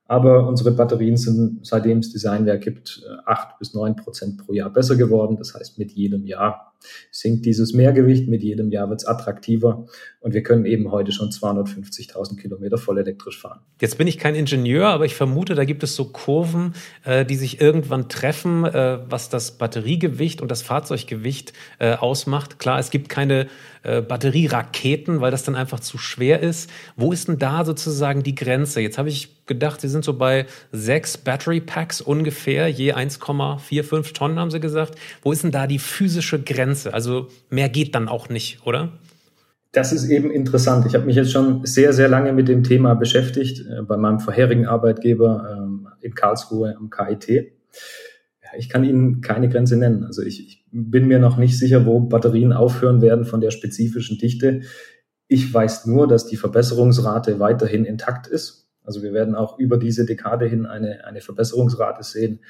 Aber 0.05 0.47
unsere 0.47 0.71
Batterien 0.71 1.17
sind, 1.17 1.65
seitdem 1.65 1.99
es 1.99 2.11
Designwerk 2.11 2.61
gibt, 2.61 3.03
äh, 3.05 3.15
acht 3.25 3.57
bis 3.57 3.73
neun 3.73 3.95
Prozent 3.95 4.37
pro 4.37 4.53
Jahr 4.53 4.69
besser 4.69 4.95
geworden. 4.95 5.37
Das 5.37 5.53
heißt, 5.53 5.79
mit 5.79 5.91
jedem 5.91 6.25
Jahr 6.25 6.73
sinkt 7.11 7.45
dieses 7.45 7.73
Mehrgewicht, 7.73 8.27
mit 8.27 8.43
jedem 8.43 8.69
Jahr 8.69 8.89
wird 8.89 9.01
es 9.01 9.07
attraktiver 9.07 9.85
und 10.23 10.33
wir 10.33 10.41
können 10.41 10.65
eben 10.65 10.89
heute 10.89 11.11
schon 11.11 11.29
250.000 11.31 12.37
Kilometer 12.37 12.77
voll 12.77 12.97
elektrisch 12.97 13.41
fahren. 13.41 13.59
Jetzt 13.81 13.97
bin 13.97 14.07
ich 14.07 14.17
kein 14.17 14.35
Ingenieur, 14.35 14.87
aber 14.87 15.03
ich 15.03 15.15
vermute, 15.15 15.53
da 15.53 15.65
gibt 15.65 15.83
es 15.83 15.97
so 15.97 16.05
Kurven, 16.05 16.75
äh, 17.03 17.25
die 17.25 17.35
sich 17.35 17.59
irgendwann 17.59 18.07
treffen, 18.07 18.63
äh, 18.63 18.99
was 19.09 19.27
das 19.27 19.57
Batteriegewicht 19.57 20.41
und 20.41 20.49
das 20.49 20.61
Fahrzeuggewicht 20.61 21.51
äh, 21.79 21.95
ausmacht. 21.95 22.57
Klar, 22.57 22.79
es 22.79 22.89
gibt 22.89 23.09
keine 23.09 23.47
äh, 23.83 24.01
Batterieraketen, 24.01 25.19
weil 25.19 25.31
das 25.31 25.43
dann 25.43 25.55
einfach 25.55 25.81
zu 25.81 25.97
schwer 25.97 26.39
ist. 26.39 26.69
Wo 26.95 27.11
ist 27.11 27.27
denn 27.27 27.37
da 27.37 27.65
sozusagen 27.65 28.23
die 28.23 28.33
Grenze? 28.33 28.79
Jetzt 28.79 28.97
habe 28.97 29.09
ich 29.09 29.45
gedacht, 29.45 29.81
Sie 29.81 29.89
sind 29.89 30.05
so 30.05 30.13
bei 30.13 30.45
sechs 30.71 31.17
Battery 31.17 31.59
Packs 31.59 31.99
ungefähr, 31.99 32.69
je 32.69 32.93
1,45 32.93 34.13
Tonnen, 34.13 34.39
haben 34.39 34.51
Sie 34.51 34.61
gesagt. 34.61 34.97
Wo 35.21 35.33
ist 35.33 35.43
denn 35.43 35.51
da 35.51 35.67
die 35.67 35.79
physische 35.79 36.41
Grenze? 36.41 36.93
Also 36.93 37.27
mehr 37.49 37.67
geht 37.67 37.93
dann 37.93 38.07
auch 38.07 38.29
nicht, 38.29 38.65
oder? 38.65 38.93
Das 39.73 39.91
ist 39.91 40.07
eben 40.07 40.29
interessant. 40.29 40.85
Ich 40.85 40.93
habe 40.93 41.05
mich 41.05 41.15
jetzt 41.15 41.31
schon 41.31 41.65
sehr, 41.65 41.93
sehr 41.93 42.07
lange 42.07 42.31
mit 42.31 42.47
dem 42.47 42.63
Thema 42.63 42.93
beschäftigt, 42.93 43.65
äh, 43.67 43.81
bei 43.81 43.97
meinem 43.97 44.19
vorherigen 44.19 44.67
Arbeitgeber 44.67 45.57
ähm, 45.57 45.87
in 45.99 46.13
Karlsruhe 46.13 46.77
am 46.77 46.91
KIT. 46.91 47.51
Ich 48.55 48.69
kann 48.69 48.83
Ihnen 48.83 49.21
keine 49.21 49.49
Grenze 49.49 49.75
nennen. 49.75 50.03
Also 50.03 50.21
ich, 50.21 50.45
ich 50.45 50.65
bin 50.71 51.07
mir 51.07 51.17
noch 51.17 51.37
nicht 51.37 51.57
sicher, 51.57 51.87
wo 51.87 51.99
Batterien 52.01 52.53
aufhören 52.53 53.01
werden 53.01 53.25
von 53.25 53.41
der 53.41 53.49
spezifischen 53.49 54.19
Dichte. 54.19 54.61
Ich 55.27 55.51
weiß 55.51 55.87
nur, 55.87 56.07
dass 56.07 56.27
die 56.27 56.37
Verbesserungsrate 56.37 57.39
weiterhin 57.39 57.83
intakt 57.83 58.27
ist. 58.27 58.69
Also 58.83 59.01
wir 59.01 59.11
werden 59.11 59.33
auch 59.33 59.57
über 59.57 59.77
diese 59.77 60.05
Dekade 60.05 60.45
hin 60.45 60.67
eine, 60.67 61.03
eine 61.05 61.21
Verbesserungsrate 61.21 62.03
sehen, 62.03 62.41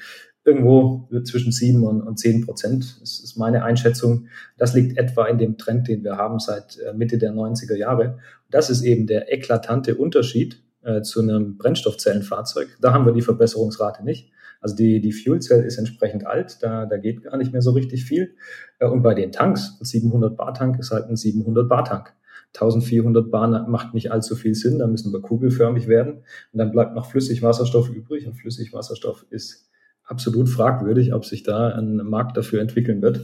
irgendwo 0.44 1.08
zwischen 1.24 1.52
sieben 1.52 1.84
und, 1.84 2.02
und 2.02 2.18
zehn 2.18 2.44
Prozent. 2.44 3.00
Das 3.00 3.20
ist 3.20 3.36
meine 3.36 3.64
Einschätzung. 3.64 4.28
Das 4.58 4.74
liegt 4.74 4.98
etwa 4.98 5.26
in 5.26 5.38
dem 5.38 5.56
Trend, 5.56 5.88
den 5.88 6.04
wir 6.04 6.16
haben 6.16 6.38
seit 6.38 6.78
äh, 6.78 6.92
Mitte 6.92 7.18
der 7.18 7.32
90er 7.32 7.76
Jahre. 7.76 8.18
Das 8.50 8.68
ist 8.68 8.82
eben 8.82 9.06
der 9.06 9.32
eklatante 9.32 9.94
Unterschied 9.94 10.62
äh, 10.82 11.00
zu 11.02 11.22
einem 11.22 11.56
Brennstoffzellenfahrzeug. 11.56 12.68
Da 12.80 12.92
haben 12.92 13.06
wir 13.06 13.12
die 13.12 13.22
Verbesserungsrate 13.22 14.04
nicht. 14.04 14.30
Also 14.60 14.76
die, 14.76 15.00
die 15.00 15.12
Fuel 15.12 15.40
Cell 15.40 15.64
ist 15.64 15.76
entsprechend 15.78 16.26
alt, 16.26 16.62
da, 16.62 16.86
da 16.86 16.96
geht 16.96 17.22
gar 17.22 17.36
nicht 17.36 17.52
mehr 17.52 17.60
so 17.60 17.72
richtig 17.72 18.04
viel. 18.04 18.34
Äh, 18.78 18.86
und 18.86 19.02
bei 19.02 19.14
den 19.14 19.32
Tanks, 19.32 19.78
700 19.80 20.36
Bar 20.36 20.54
Tank 20.54 20.78
ist 20.78 20.90
halt 20.90 21.06
ein 21.08 21.16
700 21.16 21.68
Bar 21.68 21.84
Tank. 21.84 22.14
1400 22.54 23.30
Bar 23.30 23.68
macht 23.68 23.94
nicht 23.94 24.12
allzu 24.12 24.36
viel 24.36 24.54
Sinn, 24.54 24.78
da 24.78 24.86
müssen 24.86 25.12
wir 25.12 25.20
kugelförmig 25.20 25.88
werden. 25.88 26.22
Und 26.52 26.58
dann 26.58 26.70
bleibt 26.70 26.94
noch 26.94 27.10
Flüssigwasserstoff 27.10 27.90
übrig 27.90 28.26
und 28.26 28.34
Flüssigwasserstoff 28.34 29.26
ist 29.30 29.68
absolut 30.04 30.48
fragwürdig, 30.48 31.12
ob 31.14 31.24
sich 31.24 31.42
da 31.42 31.68
ein 31.68 31.96
Markt 31.96 32.36
dafür 32.36 32.60
entwickeln 32.60 33.02
wird. 33.02 33.20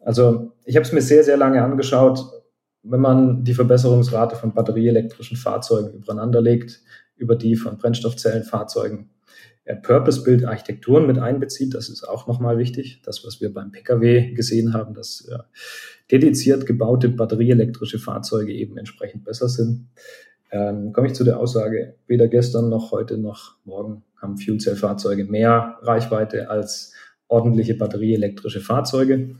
Also 0.00 0.52
ich 0.64 0.76
habe 0.76 0.84
es 0.84 0.92
mir 0.92 1.02
sehr, 1.02 1.24
sehr 1.24 1.36
lange 1.36 1.62
angeschaut. 1.62 2.20
Wenn 2.82 3.00
man 3.00 3.44
die 3.44 3.54
Verbesserungsrate 3.54 4.36
von 4.36 4.54
batterieelektrischen 4.54 5.36
Fahrzeugen 5.36 5.92
übereinander 5.92 6.40
legt, 6.40 6.80
über 7.16 7.36
die 7.36 7.56
von 7.56 7.78
Brennstoffzellenfahrzeugen, 7.78 9.10
ja, 9.66 9.74
Purpose-Build-Architekturen 9.74 11.06
mit 11.06 11.18
einbezieht, 11.18 11.74
das 11.74 11.90
ist 11.90 12.04
auch 12.04 12.26
nochmal 12.26 12.56
wichtig. 12.56 13.02
Das, 13.04 13.24
was 13.26 13.40
wir 13.40 13.52
beim 13.52 13.70
Pkw 13.70 14.32
gesehen 14.32 14.72
haben, 14.72 14.94
dass 14.94 15.28
äh, 15.30 15.38
dediziert 16.10 16.64
gebaute 16.64 17.10
batterieelektrische 17.10 17.98
Fahrzeuge 17.98 18.52
eben 18.52 18.78
entsprechend 18.78 19.24
besser 19.24 19.48
sind. 19.48 19.88
Ähm, 20.50 20.92
komme 20.92 21.08
ich 21.08 21.14
zu 21.14 21.24
der 21.24 21.38
Aussage, 21.38 21.94
weder 22.06 22.28
gestern 22.28 22.68
noch 22.68 22.90
heute 22.92 23.18
noch 23.18 23.56
morgen 23.64 24.04
haben 24.16 24.38
Fuel-Cell-Fahrzeuge 24.38 25.24
mehr 25.24 25.78
Reichweite 25.82 26.50
als 26.50 26.92
ordentliche 27.28 27.74
batterieelektrische 27.74 28.60
Fahrzeuge 28.60 29.36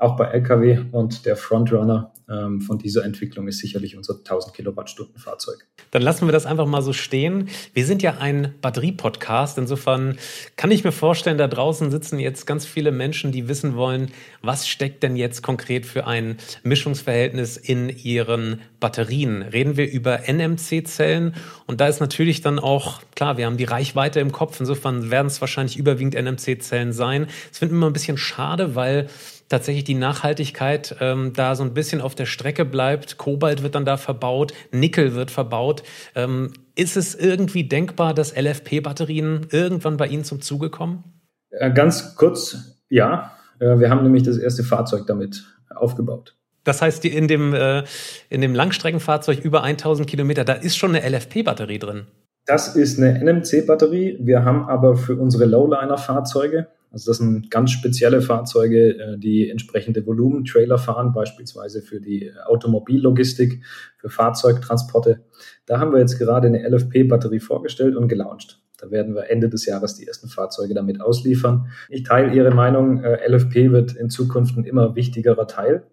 auch 0.00 0.16
bei 0.16 0.26
Lkw 0.26 0.80
und 0.92 1.26
der 1.26 1.36
Frontrunner 1.36 2.12
ähm, 2.30 2.60
von 2.60 2.78
dieser 2.78 3.04
Entwicklung 3.04 3.48
ist 3.48 3.58
sicherlich 3.58 3.96
unser 3.96 4.14
1000 4.14 4.54
Kilowattstunden 4.54 5.18
Fahrzeug. 5.18 5.66
Dann 5.90 6.02
lassen 6.02 6.26
wir 6.28 6.32
das 6.32 6.46
einfach 6.46 6.66
mal 6.66 6.82
so 6.82 6.92
stehen. 6.92 7.48
Wir 7.74 7.84
sind 7.84 8.02
ja 8.02 8.18
ein 8.18 8.54
Batterie-Podcast. 8.62 9.58
Insofern 9.58 10.16
kann 10.56 10.70
ich 10.70 10.84
mir 10.84 10.92
vorstellen, 10.92 11.38
da 11.38 11.48
draußen 11.48 11.90
sitzen 11.90 12.20
jetzt 12.20 12.46
ganz 12.46 12.64
viele 12.64 12.92
Menschen, 12.92 13.32
die 13.32 13.48
wissen 13.48 13.74
wollen, 13.74 14.12
was 14.42 14.68
steckt 14.68 15.02
denn 15.02 15.16
jetzt 15.16 15.42
konkret 15.42 15.86
für 15.86 16.06
ein 16.06 16.36
Mischungsverhältnis 16.62 17.56
in 17.56 17.88
ihren 17.88 18.60
Batterien? 18.78 19.42
Reden 19.42 19.76
wir 19.76 19.90
über 19.90 20.20
NMC-Zellen 20.28 21.34
und 21.66 21.80
da 21.80 21.88
ist 21.88 22.00
natürlich 22.00 22.40
dann 22.40 22.60
auch, 22.60 23.02
klar, 23.16 23.36
wir 23.36 23.46
haben 23.46 23.56
die 23.56 23.64
Reichweite 23.64 24.20
im 24.20 24.30
Kopf. 24.30 24.60
Insofern 24.60 25.10
werden 25.10 25.26
es 25.26 25.40
wahrscheinlich 25.40 25.76
überwiegend 25.76 26.14
NMC-Zellen 26.14 26.92
sein. 26.92 27.26
Das 27.48 27.58
finden 27.58 27.78
wir 27.78 27.86
ein 27.86 27.92
bisschen 27.92 28.16
schade, 28.16 28.76
weil 28.76 29.08
tatsächlich 29.50 29.84
die 29.84 29.94
Nachhaltigkeit 29.94 30.96
ähm, 31.00 31.32
da 31.34 31.54
so 31.54 31.62
ein 31.62 31.74
bisschen 31.74 32.00
auf 32.00 32.14
der 32.14 32.24
Strecke 32.24 32.64
bleibt. 32.64 33.18
Kobalt 33.18 33.62
wird 33.62 33.74
dann 33.74 33.84
da 33.84 33.98
verbaut, 33.98 34.54
Nickel 34.72 35.14
wird 35.14 35.30
verbaut. 35.30 35.82
Ähm, 36.14 36.52
ist 36.74 36.96
es 36.96 37.14
irgendwie 37.14 37.64
denkbar, 37.64 38.14
dass 38.14 38.34
LFP-Batterien 38.34 39.48
irgendwann 39.50 39.98
bei 39.98 40.06
Ihnen 40.06 40.24
zum 40.24 40.40
Zuge 40.40 40.70
kommen? 40.70 41.04
Äh, 41.50 41.70
ganz 41.72 42.16
kurz, 42.16 42.78
ja. 42.88 43.32
Äh, 43.58 43.78
wir 43.78 43.90
haben 43.90 44.02
nämlich 44.02 44.22
das 44.22 44.38
erste 44.38 44.64
Fahrzeug 44.64 45.06
damit 45.06 45.44
aufgebaut. 45.74 46.36
Das 46.64 46.80
heißt, 46.80 47.04
in 47.04 47.26
dem, 47.26 47.52
äh, 47.54 47.84
in 48.28 48.40
dem 48.40 48.54
Langstreckenfahrzeug 48.54 49.40
über 49.40 49.62
1000 49.62 50.08
Kilometer, 50.08 50.44
da 50.44 50.52
ist 50.52 50.76
schon 50.76 50.94
eine 50.94 51.08
LFP-Batterie 51.08 51.78
drin. 51.78 52.06
Das 52.46 52.76
ist 52.76 52.98
eine 52.98 53.18
NMC-Batterie. 53.20 54.18
Wir 54.20 54.44
haben 54.44 54.68
aber 54.68 54.96
für 54.96 55.16
unsere 55.16 55.46
Lowliner-Fahrzeuge, 55.46 56.68
also 56.92 57.10
das 57.10 57.18
sind 57.18 57.50
ganz 57.50 57.70
spezielle 57.70 58.20
Fahrzeuge, 58.20 58.98
äh, 58.98 59.18
die 59.18 59.48
entsprechende 59.48 60.04
Volumentrailer 60.06 60.78
fahren, 60.78 61.12
beispielsweise 61.12 61.82
für 61.82 62.00
die 62.00 62.32
Automobillogistik, 62.46 63.62
für 63.96 64.10
Fahrzeugtransporte. 64.10 65.24
Da 65.66 65.78
haben 65.78 65.92
wir 65.92 66.00
jetzt 66.00 66.18
gerade 66.18 66.48
eine 66.48 66.66
LFP-Batterie 66.68 67.40
vorgestellt 67.40 67.96
und 67.96 68.08
gelauncht. 68.08 68.60
Da 68.78 68.90
werden 68.90 69.14
wir 69.14 69.30
Ende 69.30 69.48
des 69.48 69.66
Jahres 69.66 69.94
die 69.94 70.06
ersten 70.06 70.28
Fahrzeuge 70.28 70.74
damit 70.74 71.00
ausliefern. 71.00 71.68
Ich 71.90 72.02
teile 72.02 72.32
Ihre 72.34 72.50
Meinung, 72.50 73.04
äh, 73.04 73.28
LFP 73.28 73.70
wird 73.70 73.94
in 73.94 74.10
Zukunft 74.10 74.56
ein 74.56 74.64
immer 74.64 74.96
wichtigerer 74.96 75.46
Teil, 75.46 75.84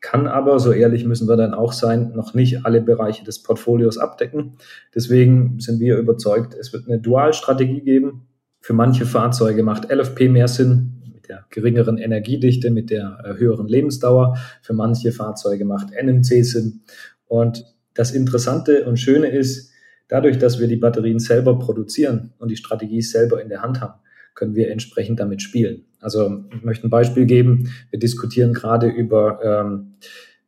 kann 0.00 0.28
aber, 0.28 0.60
so 0.60 0.72
ehrlich 0.72 1.04
müssen 1.04 1.28
wir 1.28 1.36
dann 1.36 1.54
auch 1.54 1.72
sein, 1.72 2.12
noch 2.14 2.34
nicht 2.34 2.64
alle 2.64 2.80
Bereiche 2.80 3.24
des 3.24 3.42
Portfolios 3.42 3.98
abdecken. 3.98 4.56
Deswegen 4.94 5.58
sind 5.58 5.80
wir 5.80 5.96
überzeugt, 5.98 6.54
es 6.54 6.72
wird 6.72 6.86
eine 6.86 7.00
Dualstrategie 7.00 7.80
geben. 7.80 8.28
Für 8.68 8.74
manche 8.74 9.06
Fahrzeuge 9.06 9.62
macht 9.62 9.90
LFP 9.90 10.28
mehr 10.28 10.46
Sinn, 10.46 11.00
mit 11.10 11.26
der 11.26 11.46
geringeren 11.48 11.96
Energiedichte, 11.96 12.70
mit 12.70 12.90
der 12.90 13.18
äh, 13.24 13.38
höheren 13.38 13.66
Lebensdauer. 13.66 14.36
Für 14.60 14.74
manche 14.74 15.10
Fahrzeuge 15.10 15.64
macht 15.64 15.88
NMC 15.90 16.44
Sinn. 16.44 16.82
Und 17.26 17.64
das 17.94 18.10
Interessante 18.10 18.84
und 18.84 18.98
Schöne 18.98 19.28
ist, 19.28 19.72
dadurch, 20.08 20.36
dass 20.36 20.60
wir 20.60 20.68
die 20.68 20.76
Batterien 20.76 21.18
selber 21.18 21.58
produzieren 21.58 22.34
und 22.36 22.50
die 22.50 22.58
Strategie 22.58 23.00
selber 23.00 23.40
in 23.40 23.48
der 23.48 23.62
Hand 23.62 23.80
haben, 23.80 24.00
können 24.34 24.54
wir 24.54 24.70
entsprechend 24.70 25.18
damit 25.18 25.40
spielen. 25.40 25.86
Also 25.98 26.44
ich 26.54 26.62
möchte 26.62 26.86
ein 26.86 26.90
Beispiel 26.90 27.24
geben. 27.24 27.72
Wir 27.88 27.98
diskutieren 27.98 28.52
gerade 28.52 28.88
über 28.88 29.40
ähm, 29.42 29.94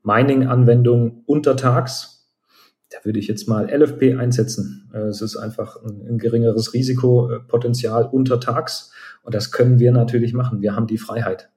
Mining-Anwendungen 0.03 1.23
untertags. 1.25 2.10
Da 2.91 2.99
würde 3.05 3.19
ich 3.19 3.29
jetzt 3.29 3.49
mal 3.49 3.71
LFP 3.71 4.17
einsetzen. 4.19 4.91
Äh, 4.93 4.99
es 5.09 5.23
ist 5.23 5.37
einfach 5.37 5.77
ein, 5.83 6.07
ein 6.09 6.19
geringeres 6.19 6.75
Risikopotenzial 6.75 8.05
untertags. 8.05 8.93
Und 9.23 9.35
das 9.35 9.53
können 9.53 9.79
wir 9.79 9.93
natürlich 9.93 10.35
machen. 10.35 10.61
Wir 10.61 10.75
haben 10.75 10.87
die 10.87 10.99
Freiheit. 10.99 11.51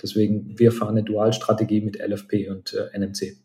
Deswegen, 0.00 0.58
wir 0.58 0.72
fahren 0.72 0.96
eine 0.96 1.02
Dualstrategie 1.02 1.80
mit 1.80 1.98
LFP 1.98 2.48
und 2.48 2.74
äh, 2.74 2.96
NMC. 2.98 3.36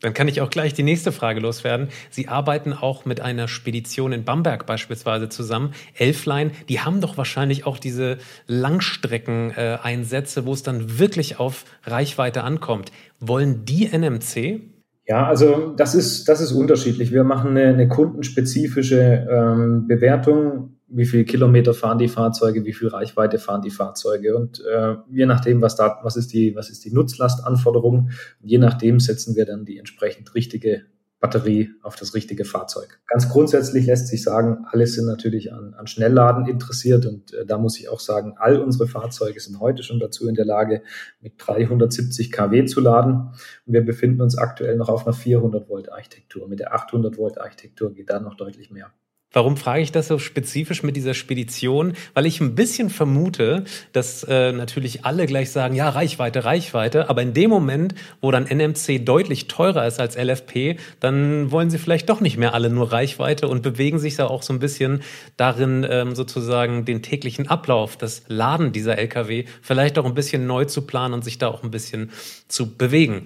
Dann 0.00 0.12
kann 0.12 0.28
ich 0.28 0.42
auch 0.42 0.50
gleich 0.50 0.74
die 0.74 0.82
nächste 0.82 1.10
Frage 1.10 1.40
loswerden. 1.40 1.88
Sie 2.10 2.28
arbeiten 2.28 2.74
auch 2.74 3.06
mit 3.06 3.22
einer 3.22 3.48
Spedition 3.48 4.12
in 4.12 4.24
Bamberg 4.24 4.66
beispielsweise 4.66 5.30
zusammen. 5.30 5.72
Elfline, 5.94 6.50
die 6.68 6.80
haben 6.80 7.00
doch 7.00 7.16
wahrscheinlich 7.16 7.64
auch 7.64 7.78
diese 7.78 8.18
Langstreckeneinsätze, 8.46 10.44
wo 10.44 10.52
es 10.52 10.62
dann 10.62 10.98
wirklich 10.98 11.40
auf 11.40 11.64
Reichweite 11.84 12.44
ankommt. 12.44 12.92
Wollen 13.20 13.64
die 13.64 13.86
NMC? 13.86 14.75
Ja, 15.06 15.26
also 15.26 15.72
das 15.76 15.94
ist, 15.94 16.28
das 16.28 16.40
ist 16.40 16.52
unterschiedlich. 16.52 17.12
Wir 17.12 17.24
machen 17.24 17.50
eine, 17.50 17.68
eine 17.68 17.88
kundenspezifische 17.88 19.26
ähm, 19.30 19.86
Bewertung 19.86 20.76
wie 20.88 21.04
viel 21.04 21.24
Kilometer 21.24 21.74
fahren 21.74 21.98
die 21.98 22.08
Fahrzeuge, 22.08 22.64
wie 22.64 22.72
viel 22.72 22.88
Reichweite 22.88 23.38
fahren 23.38 23.62
die 23.62 23.70
Fahrzeuge 23.70 24.36
und 24.36 24.62
äh, 24.64 24.94
je 25.10 25.26
nachdem, 25.26 25.60
was 25.60 25.76
da, 25.76 25.98
was 26.02 26.16
ist 26.16 26.32
die, 26.32 26.54
was 26.54 26.70
ist 26.70 26.84
die 26.84 26.92
Nutzlastanforderung, 26.92 28.10
je 28.40 28.58
nachdem 28.58 29.00
setzen 29.00 29.34
wir 29.34 29.46
dann 29.46 29.64
die 29.64 29.78
entsprechend 29.78 30.34
richtige 30.34 30.82
Batterie 31.18 31.70
auf 31.82 31.96
das 31.96 32.14
richtige 32.14 32.44
Fahrzeug. 32.44 33.00
Ganz 33.06 33.28
grundsätzlich 33.28 33.86
lässt 33.86 34.08
sich 34.08 34.22
sagen, 34.22 34.66
alle 34.70 34.86
sind 34.86 35.06
natürlich 35.06 35.52
an, 35.52 35.74
an 35.74 35.86
Schnellladen 35.86 36.46
interessiert 36.46 37.06
und 37.06 37.32
äh, 37.32 37.46
da 37.46 37.56
muss 37.56 37.78
ich 37.78 37.88
auch 37.88 38.00
sagen, 38.00 38.34
all 38.36 38.60
unsere 38.60 38.86
Fahrzeuge 38.86 39.40
sind 39.40 39.58
heute 39.58 39.82
schon 39.82 39.98
dazu 39.98 40.28
in 40.28 40.34
der 40.34 40.44
Lage, 40.44 40.82
mit 41.20 41.34
370 41.38 42.30
kW 42.30 42.66
zu 42.66 42.80
laden 42.80 43.32
und 43.66 43.72
wir 43.72 43.84
befinden 43.84 44.20
uns 44.20 44.36
aktuell 44.36 44.76
noch 44.76 44.90
auf 44.90 45.06
einer 45.06 45.14
400 45.14 45.68
Volt 45.68 45.90
Architektur. 45.90 46.48
Mit 46.48 46.60
der 46.60 46.74
800 46.74 47.16
Volt 47.16 47.40
Architektur 47.40 47.92
geht 47.92 48.10
da 48.10 48.20
noch 48.20 48.34
deutlich 48.34 48.70
mehr. 48.70 48.92
Warum 49.32 49.56
frage 49.56 49.82
ich 49.82 49.92
das 49.92 50.08
so 50.08 50.18
spezifisch 50.18 50.82
mit 50.82 50.96
dieser 50.96 51.12
Spedition? 51.12 51.92
Weil 52.14 52.26
ich 52.26 52.40
ein 52.40 52.54
bisschen 52.54 52.88
vermute, 52.88 53.64
dass 53.92 54.24
äh, 54.24 54.52
natürlich 54.52 55.04
alle 55.04 55.26
gleich 55.26 55.50
sagen, 55.50 55.74
ja, 55.74 55.88
Reichweite, 55.90 56.44
Reichweite, 56.44 57.10
aber 57.10 57.22
in 57.22 57.34
dem 57.34 57.50
Moment, 57.50 57.94
wo 58.20 58.30
dann 58.30 58.46
NMC 58.46 59.04
deutlich 59.04 59.46
teurer 59.46 59.86
ist 59.86 60.00
als 60.00 60.16
LFP, 60.16 60.78
dann 61.00 61.50
wollen 61.50 61.70
sie 61.70 61.78
vielleicht 61.78 62.08
doch 62.08 62.20
nicht 62.20 62.38
mehr 62.38 62.54
alle 62.54 62.70
nur 62.70 62.92
Reichweite 62.92 63.48
und 63.48 63.62
bewegen 63.62 63.98
sich 63.98 64.16
da 64.16 64.26
auch 64.26 64.42
so 64.42 64.52
ein 64.52 64.58
bisschen 64.58 65.02
darin, 65.36 65.86
ähm, 65.88 66.14
sozusagen 66.14 66.84
den 66.84 67.02
täglichen 67.02 67.48
Ablauf, 67.48 67.96
das 67.96 68.22
Laden 68.28 68.72
dieser 68.72 68.96
Lkw 68.96 69.44
vielleicht 69.60 69.98
auch 69.98 70.06
ein 70.06 70.14
bisschen 70.14 70.46
neu 70.46 70.64
zu 70.64 70.82
planen 70.82 71.14
und 71.14 71.24
sich 71.24 71.38
da 71.38 71.48
auch 71.48 71.62
ein 71.62 71.70
bisschen 71.70 72.10
zu 72.48 72.76
bewegen. 72.76 73.24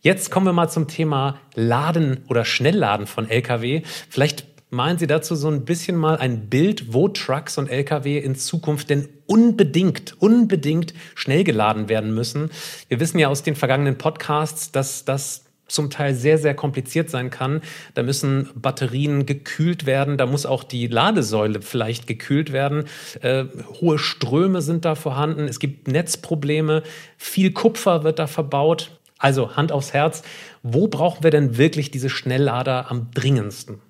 Jetzt 0.00 0.32
kommen 0.32 0.46
wir 0.46 0.52
mal 0.52 0.68
zum 0.68 0.88
Thema 0.88 1.38
Laden 1.54 2.24
oder 2.28 2.44
Schnellladen 2.44 3.06
von 3.06 3.30
Lkw. 3.30 3.82
Vielleicht 4.08 4.51
Malen 4.74 4.96
Sie 4.96 5.06
dazu 5.06 5.34
so 5.34 5.48
ein 5.48 5.66
bisschen 5.66 5.96
mal 5.96 6.16
ein 6.16 6.48
Bild, 6.48 6.94
wo 6.94 7.06
Trucks 7.06 7.58
und 7.58 7.68
Lkw 7.68 8.16
in 8.16 8.36
Zukunft 8.36 8.88
denn 8.88 9.06
unbedingt, 9.26 10.16
unbedingt 10.18 10.94
schnell 11.14 11.44
geladen 11.44 11.90
werden 11.90 12.14
müssen? 12.14 12.50
Wir 12.88 12.98
wissen 12.98 13.18
ja 13.18 13.28
aus 13.28 13.42
den 13.42 13.54
vergangenen 13.54 13.98
Podcasts, 13.98 14.72
dass 14.72 15.04
das 15.04 15.44
zum 15.68 15.90
Teil 15.90 16.14
sehr, 16.14 16.38
sehr 16.38 16.54
kompliziert 16.54 17.10
sein 17.10 17.28
kann. 17.28 17.60
Da 17.92 18.02
müssen 18.02 18.48
Batterien 18.54 19.26
gekühlt 19.26 19.84
werden, 19.84 20.16
da 20.16 20.24
muss 20.24 20.46
auch 20.46 20.64
die 20.64 20.86
Ladesäule 20.86 21.60
vielleicht 21.60 22.06
gekühlt 22.06 22.50
werden. 22.50 22.84
Äh, 23.20 23.44
hohe 23.78 23.98
Ströme 23.98 24.62
sind 24.62 24.86
da 24.86 24.94
vorhanden, 24.94 25.48
es 25.48 25.58
gibt 25.58 25.86
Netzprobleme, 25.86 26.82
viel 27.18 27.52
Kupfer 27.52 28.04
wird 28.04 28.18
da 28.18 28.26
verbaut. 28.26 28.98
Also 29.18 29.54
Hand 29.54 29.70
aufs 29.70 29.92
Herz, 29.92 30.22
wo 30.62 30.88
brauchen 30.88 31.24
wir 31.24 31.30
denn 31.30 31.58
wirklich 31.58 31.90
diese 31.90 32.08
Schnelllader 32.08 32.90
am 32.90 33.10
dringendsten? 33.12 33.82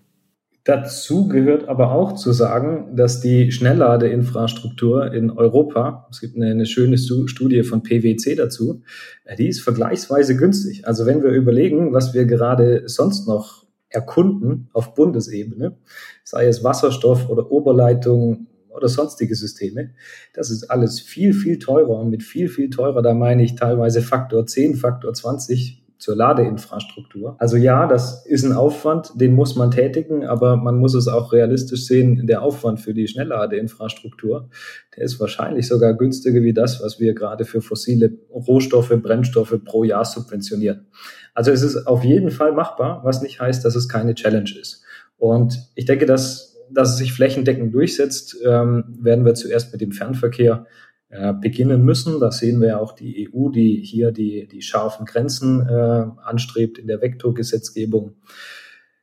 Dazu 0.64 1.26
gehört 1.26 1.68
aber 1.68 1.90
auch 1.90 2.14
zu 2.14 2.30
sagen, 2.30 2.94
dass 2.94 3.20
die 3.20 3.50
Schnellladeinfrastruktur 3.50 5.12
in 5.12 5.32
Europa, 5.32 6.06
es 6.10 6.20
gibt 6.20 6.36
eine, 6.36 6.52
eine, 6.52 6.66
schöne 6.66 6.98
Studie 6.98 7.64
von 7.64 7.82
PwC 7.82 8.36
dazu, 8.36 8.82
äh, 9.24 9.34
die 9.34 9.48
ist 9.48 9.60
vergleichsweise 9.60 10.36
günstig. 10.36 10.86
Also 10.86 11.04
wenn 11.04 11.22
wir 11.22 11.30
überlegen, 11.30 11.92
was 11.92 12.14
wir 12.14 12.26
gerade 12.26 12.84
sonst 12.86 13.26
noch 13.26 13.66
erkunden 13.88 14.68
auf 14.72 14.94
Bundesebene, 14.94 15.76
sei 16.22 16.46
es 16.46 16.62
Wasserstoff 16.62 17.28
oder 17.28 17.50
Oberleitung 17.50 18.46
oder 18.68 18.88
sonstige 18.88 19.34
Systeme, 19.34 19.90
das 20.32 20.50
ist 20.52 20.70
alles 20.70 21.00
viel, 21.00 21.34
viel 21.34 21.58
teurer 21.58 21.98
und 21.98 22.08
mit 22.08 22.22
viel, 22.22 22.48
viel 22.48 22.70
teurer, 22.70 23.02
da 23.02 23.14
meine 23.14 23.42
ich 23.42 23.56
teilweise 23.56 24.00
Faktor 24.00 24.46
10, 24.46 24.76
Faktor 24.76 25.12
20 25.12 25.81
zur 26.02 26.16
Ladeinfrastruktur. 26.16 27.36
Also 27.38 27.56
ja, 27.56 27.86
das 27.86 28.26
ist 28.26 28.44
ein 28.44 28.52
Aufwand, 28.52 29.12
den 29.14 29.34
muss 29.34 29.54
man 29.54 29.70
tätigen, 29.70 30.26
aber 30.26 30.56
man 30.56 30.76
muss 30.78 30.94
es 30.94 31.06
auch 31.06 31.32
realistisch 31.32 31.86
sehen, 31.86 32.26
der 32.26 32.42
Aufwand 32.42 32.80
für 32.80 32.92
die 32.92 33.06
Schnellladeinfrastruktur, 33.06 34.48
der 34.96 35.04
ist 35.04 35.20
wahrscheinlich 35.20 35.68
sogar 35.68 35.94
günstiger 35.94 36.42
wie 36.42 36.52
das, 36.52 36.82
was 36.82 36.98
wir 36.98 37.14
gerade 37.14 37.44
für 37.44 37.60
fossile 37.60 38.10
Rohstoffe, 38.30 38.92
Brennstoffe 39.00 39.60
pro 39.64 39.84
Jahr 39.84 40.04
subventionieren. 40.04 40.88
Also 41.34 41.52
es 41.52 41.62
ist 41.62 41.86
auf 41.86 42.02
jeden 42.02 42.32
Fall 42.32 42.52
machbar, 42.52 43.02
was 43.04 43.22
nicht 43.22 43.40
heißt, 43.40 43.64
dass 43.64 43.76
es 43.76 43.88
keine 43.88 44.16
Challenge 44.16 44.50
ist. 44.60 44.82
Und 45.18 45.70
ich 45.76 45.84
denke, 45.84 46.04
dass, 46.04 46.58
dass 46.68 46.90
es 46.90 46.96
sich 46.96 47.12
flächendeckend 47.12 47.72
durchsetzt, 47.72 48.38
ähm, 48.44 48.98
werden 49.00 49.24
wir 49.24 49.34
zuerst 49.34 49.70
mit 49.70 49.80
dem 49.80 49.92
Fernverkehr 49.92 50.66
äh, 51.12 51.34
beginnen 51.34 51.84
müssen. 51.84 52.20
Da 52.20 52.30
sehen 52.30 52.62
wir 52.62 52.80
auch 52.80 52.92
die 52.92 53.28
EU, 53.28 53.50
die 53.50 53.82
hier 53.84 54.12
die, 54.12 54.48
die 54.48 54.62
scharfen 54.62 55.04
Grenzen 55.04 55.60
äh, 55.60 56.06
anstrebt 56.24 56.78
in 56.78 56.86
der 56.86 57.02
Vektorgesetzgebung. 57.02 58.16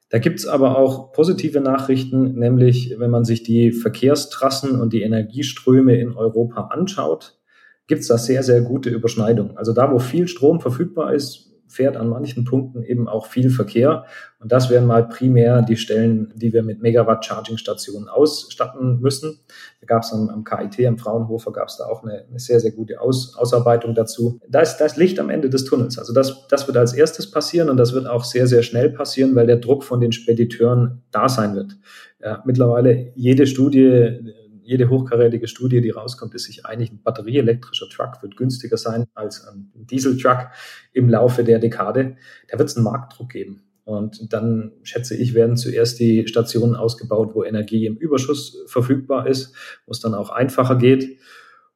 Da 0.09 0.17
gibt's 0.17 0.47
aber 0.47 0.75
auch 0.75 1.11
positive 1.11 1.61
Nachrichten, 1.61 2.33
nämlich 2.33 2.95
wenn 2.97 3.11
man 3.11 3.25
sich 3.25 3.43
die 3.43 3.71
Verkehrstrassen 3.71 4.81
und 4.81 4.91
die 4.91 5.03
Energieströme 5.03 5.99
in 5.99 6.13
Europa 6.13 6.69
anschaut, 6.71 7.37
gibt's 7.85 8.07
da 8.07 8.17
sehr, 8.17 8.41
sehr 8.41 8.61
gute 8.61 8.89
Überschneidungen. 8.89 9.55
Also 9.55 9.71
da, 9.71 9.91
wo 9.91 9.99
viel 9.99 10.27
Strom 10.27 10.61
verfügbar 10.61 11.13
ist, 11.13 11.48
fährt 11.69 11.95
an 11.95 12.09
manchen 12.09 12.43
Punkten 12.43 12.83
eben 12.83 13.07
auch 13.07 13.27
viel 13.27 13.49
Verkehr. 13.49 14.05
Und 14.39 14.51
das 14.51 14.69
wären 14.69 14.85
mal 14.85 15.07
primär 15.07 15.61
die 15.61 15.77
Stellen, 15.77 16.33
die 16.35 16.51
wir 16.51 16.63
mit 16.63 16.81
Megawatt-Charging-Stationen 16.81 18.09
ausstatten 18.09 18.99
müssen. 18.99 19.39
Da 19.81 19.85
gab 19.85 20.03
es 20.03 20.11
am, 20.11 20.29
am, 20.29 20.43
KIT, 20.43 20.85
am 20.87 20.97
Fraunhofer, 20.97 21.51
gab 21.51 21.67
es 21.67 21.77
da 21.77 21.85
auch 21.85 22.03
eine, 22.03 22.25
eine, 22.27 22.39
sehr, 22.39 22.59
sehr 22.59 22.71
gute 22.71 22.99
Aus, 23.01 23.35
Ausarbeitung 23.37 23.93
dazu. 23.93 24.39
Da 24.49 24.61
ist, 24.61 24.77
da 24.77 24.85
ist 24.85 24.97
Licht 24.97 25.19
am 25.19 25.29
Ende 25.29 25.49
des 25.49 25.65
Tunnels. 25.65 25.99
Also 25.99 26.13
das, 26.13 26.47
das 26.47 26.67
wird 26.67 26.77
als 26.77 26.93
erstes 26.93 27.29
passieren 27.29 27.69
und 27.69 27.77
das 27.77 27.93
wird 27.93 28.07
auch 28.07 28.23
sehr, 28.23 28.47
sehr 28.47 28.63
schnell 28.63 28.89
passieren, 28.89 29.35
weil 29.35 29.47
der 29.47 29.57
Druck 29.57 29.83
von 29.83 29.99
den 29.99 30.11
Spediteuren 30.11 31.03
da 31.11 31.29
sein 31.29 31.55
wird. 31.55 31.77
Ja, 32.21 32.43
mittlerweile 32.45 33.11
jede 33.15 33.47
Studie 33.47 34.33
jede 34.69 34.87
hochkarätige 34.87 35.47
Studie, 35.47 35.81
die 35.81 35.89
rauskommt, 35.89 36.35
ist 36.35 36.43
sich 36.43 36.63
einig, 36.63 36.91
ein 36.91 37.01
batterieelektrischer 37.01 37.89
Truck 37.89 38.21
wird 38.21 38.37
günstiger 38.37 38.77
sein 38.77 39.07
als 39.15 39.47
ein 39.47 39.71
Dieseltruck 39.73 40.49
im 40.93 41.09
Laufe 41.09 41.43
der 41.43 41.57
Dekade. 41.57 42.17
Da 42.49 42.59
wird 42.59 42.69
es 42.69 42.75
einen 42.75 42.83
Marktdruck 42.83 43.29
geben. 43.29 43.63
Und 43.83 44.31
dann, 44.31 44.73
schätze 44.83 45.15
ich, 45.15 45.33
werden 45.33 45.57
zuerst 45.57 45.99
die 45.99 46.27
Stationen 46.27 46.75
ausgebaut, 46.75 47.31
wo 47.33 47.43
Energie 47.43 47.87
im 47.87 47.95
Überschuss 47.95 48.63
verfügbar 48.67 49.25
ist, 49.25 49.55
wo 49.87 49.91
es 49.91 50.01
dann 50.01 50.13
auch 50.13 50.29
einfacher 50.29 50.75
geht. 50.75 51.17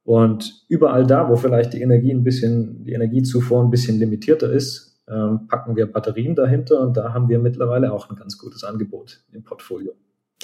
Und 0.04 0.64
überall 0.68 1.04
da, 1.04 1.28
wo 1.28 1.34
vielleicht 1.34 1.72
die 1.72 1.82
Energie 1.82 2.12
ein 2.12 2.22
bisschen, 2.22 2.84
die 2.84 2.92
Energiezufuhr 2.92 3.60
ein 3.60 3.70
bisschen 3.70 3.98
limitierter 3.98 4.52
ist, 4.52 5.02
ähm, 5.08 5.48
packen 5.48 5.74
wir 5.74 5.90
Batterien 5.90 6.36
dahinter 6.36 6.80
und 6.80 6.96
da 6.96 7.12
haben 7.12 7.28
wir 7.28 7.40
mittlerweile 7.40 7.92
auch 7.92 8.08
ein 8.08 8.14
ganz 8.14 8.38
gutes 8.38 8.62
Angebot 8.62 9.24
im 9.32 9.42
Portfolio. 9.42 9.94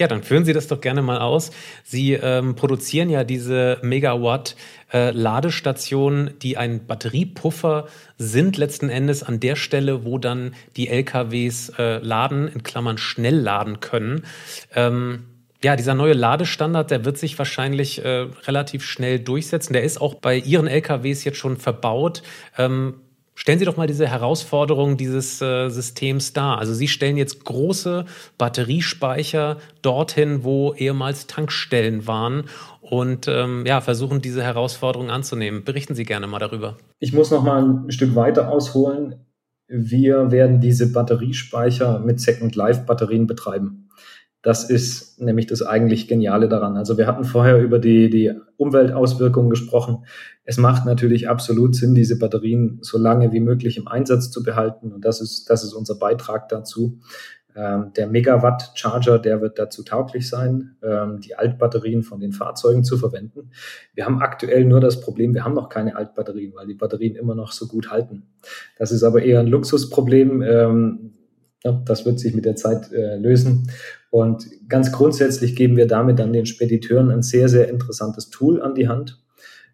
Ja, 0.00 0.08
dann 0.08 0.22
führen 0.22 0.46
Sie 0.46 0.54
das 0.54 0.66
doch 0.66 0.80
gerne 0.80 1.02
mal 1.02 1.18
aus. 1.18 1.50
Sie 1.84 2.14
ähm, 2.14 2.54
produzieren 2.54 3.10
ja 3.10 3.22
diese 3.22 3.76
Megawatt 3.82 4.56
äh, 4.94 5.10
Ladestationen, 5.10 6.38
die 6.40 6.56
ein 6.56 6.86
Batteriepuffer 6.86 7.86
sind 8.16 8.56
letzten 8.56 8.88
Endes 8.88 9.22
an 9.22 9.40
der 9.40 9.56
Stelle, 9.56 10.06
wo 10.06 10.16
dann 10.16 10.54
die 10.78 10.88
LKWs 10.88 11.72
äh, 11.78 11.98
laden, 11.98 12.48
in 12.48 12.62
Klammern 12.62 12.96
schnell 12.96 13.36
laden 13.36 13.80
können. 13.80 14.24
Ähm, 14.74 15.26
ja, 15.62 15.76
dieser 15.76 15.92
neue 15.92 16.14
Ladestandard, 16.14 16.90
der 16.90 17.04
wird 17.04 17.18
sich 17.18 17.36
wahrscheinlich 17.36 18.02
äh, 18.02 18.26
relativ 18.46 18.82
schnell 18.82 19.20
durchsetzen. 19.20 19.74
Der 19.74 19.82
ist 19.82 20.00
auch 20.00 20.14
bei 20.14 20.38
Ihren 20.38 20.66
LKWs 20.66 21.24
jetzt 21.24 21.36
schon 21.36 21.58
verbaut. 21.58 22.22
Ähm, 22.56 22.94
Stellen 23.40 23.58
Sie 23.58 23.64
doch 23.64 23.78
mal 23.78 23.86
diese 23.86 24.06
Herausforderung 24.06 24.98
dieses 24.98 25.40
äh, 25.40 25.70
Systems 25.70 26.34
dar. 26.34 26.58
Also 26.58 26.74
Sie 26.74 26.88
stellen 26.88 27.16
jetzt 27.16 27.42
große 27.42 28.04
Batteriespeicher 28.36 29.56
dorthin, 29.80 30.44
wo 30.44 30.74
ehemals 30.74 31.26
Tankstellen 31.26 32.06
waren 32.06 32.44
und 32.82 33.28
ähm, 33.28 33.64
ja, 33.64 33.80
versuchen 33.80 34.20
diese 34.20 34.42
Herausforderung 34.42 35.08
anzunehmen. 35.08 35.64
Berichten 35.64 35.94
Sie 35.94 36.04
gerne 36.04 36.26
mal 36.26 36.38
darüber. 36.38 36.76
Ich 36.98 37.14
muss 37.14 37.30
noch 37.30 37.42
mal 37.42 37.62
ein 37.62 37.90
Stück 37.90 38.14
weiter 38.14 38.50
ausholen. 38.50 39.24
wir 39.68 40.30
werden 40.30 40.60
diese 40.60 40.92
Batteriespeicher 40.92 42.00
mit 42.00 42.20
Second 42.20 42.54
Life 42.56 42.82
Batterien 42.82 43.26
betreiben. 43.26 43.88
Das 44.42 44.70
ist 44.70 45.20
nämlich 45.20 45.46
das 45.46 45.62
eigentlich 45.62 46.08
Geniale 46.08 46.48
daran. 46.48 46.76
Also 46.76 46.96
wir 46.96 47.06
hatten 47.06 47.24
vorher 47.24 47.60
über 47.60 47.78
die, 47.78 48.08
die 48.08 48.32
Umweltauswirkungen 48.56 49.50
gesprochen. 49.50 50.04
Es 50.44 50.56
macht 50.56 50.86
natürlich 50.86 51.28
absolut 51.28 51.76
Sinn, 51.76 51.94
diese 51.94 52.18
Batterien 52.18 52.78
so 52.80 52.96
lange 52.96 53.32
wie 53.32 53.40
möglich 53.40 53.76
im 53.76 53.86
Einsatz 53.86 54.30
zu 54.30 54.42
behalten. 54.42 54.92
Und 54.92 55.04
das 55.04 55.20
ist, 55.20 55.50
das 55.50 55.62
ist 55.62 55.74
unser 55.74 55.96
Beitrag 55.96 56.48
dazu. 56.48 57.00
Ähm, 57.54 57.92
der 57.96 58.06
Megawatt-Charger, 58.06 59.18
der 59.18 59.40
wird 59.40 59.58
dazu 59.58 59.82
tauglich 59.82 60.28
sein, 60.28 60.76
ähm, 60.82 61.20
die 61.20 61.34
Altbatterien 61.34 62.02
von 62.02 62.20
den 62.20 62.32
Fahrzeugen 62.32 62.84
zu 62.84 62.96
verwenden. 62.96 63.50
Wir 63.92 64.06
haben 64.06 64.20
aktuell 64.20 64.64
nur 64.64 64.80
das 64.80 65.00
Problem, 65.00 65.34
wir 65.34 65.44
haben 65.44 65.54
noch 65.54 65.68
keine 65.68 65.96
Altbatterien, 65.96 66.54
weil 66.54 66.66
die 66.66 66.74
Batterien 66.74 67.16
immer 67.16 67.34
noch 67.34 67.52
so 67.52 67.66
gut 67.66 67.90
halten. 67.90 68.22
Das 68.78 68.92
ist 68.92 69.02
aber 69.02 69.22
eher 69.22 69.40
ein 69.40 69.48
Luxusproblem. 69.48 70.42
Ähm, 70.42 71.12
ja, 71.64 71.72
das 71.84 72.06
wird 72.06 72.20
sich 72.20 72.34
mit 72.34 72.44
der 72.44 72.56
Zeit 72.56 72.92
äh, 72.92 73.16
lösen. 73.16 73.70
Und 74.10 74.46
ganz 74.68 74.90
grundsätzlich 74.90 75.54
geben 75.54 75.76
wir 75.76 75.86
damit 75.86 76.18
dann 76.18 76.32
den 76.32 76.46
Spediteuren 76.46 77.10
ein 77.10 77.22
sehr, 77.22 77.48
sehr 77.48 77.68
interessantes 77.68 78.28
Tool 78.28 78.60
an 78.60 78.74
die 78.74 78.88
Hand, 78.88 79.22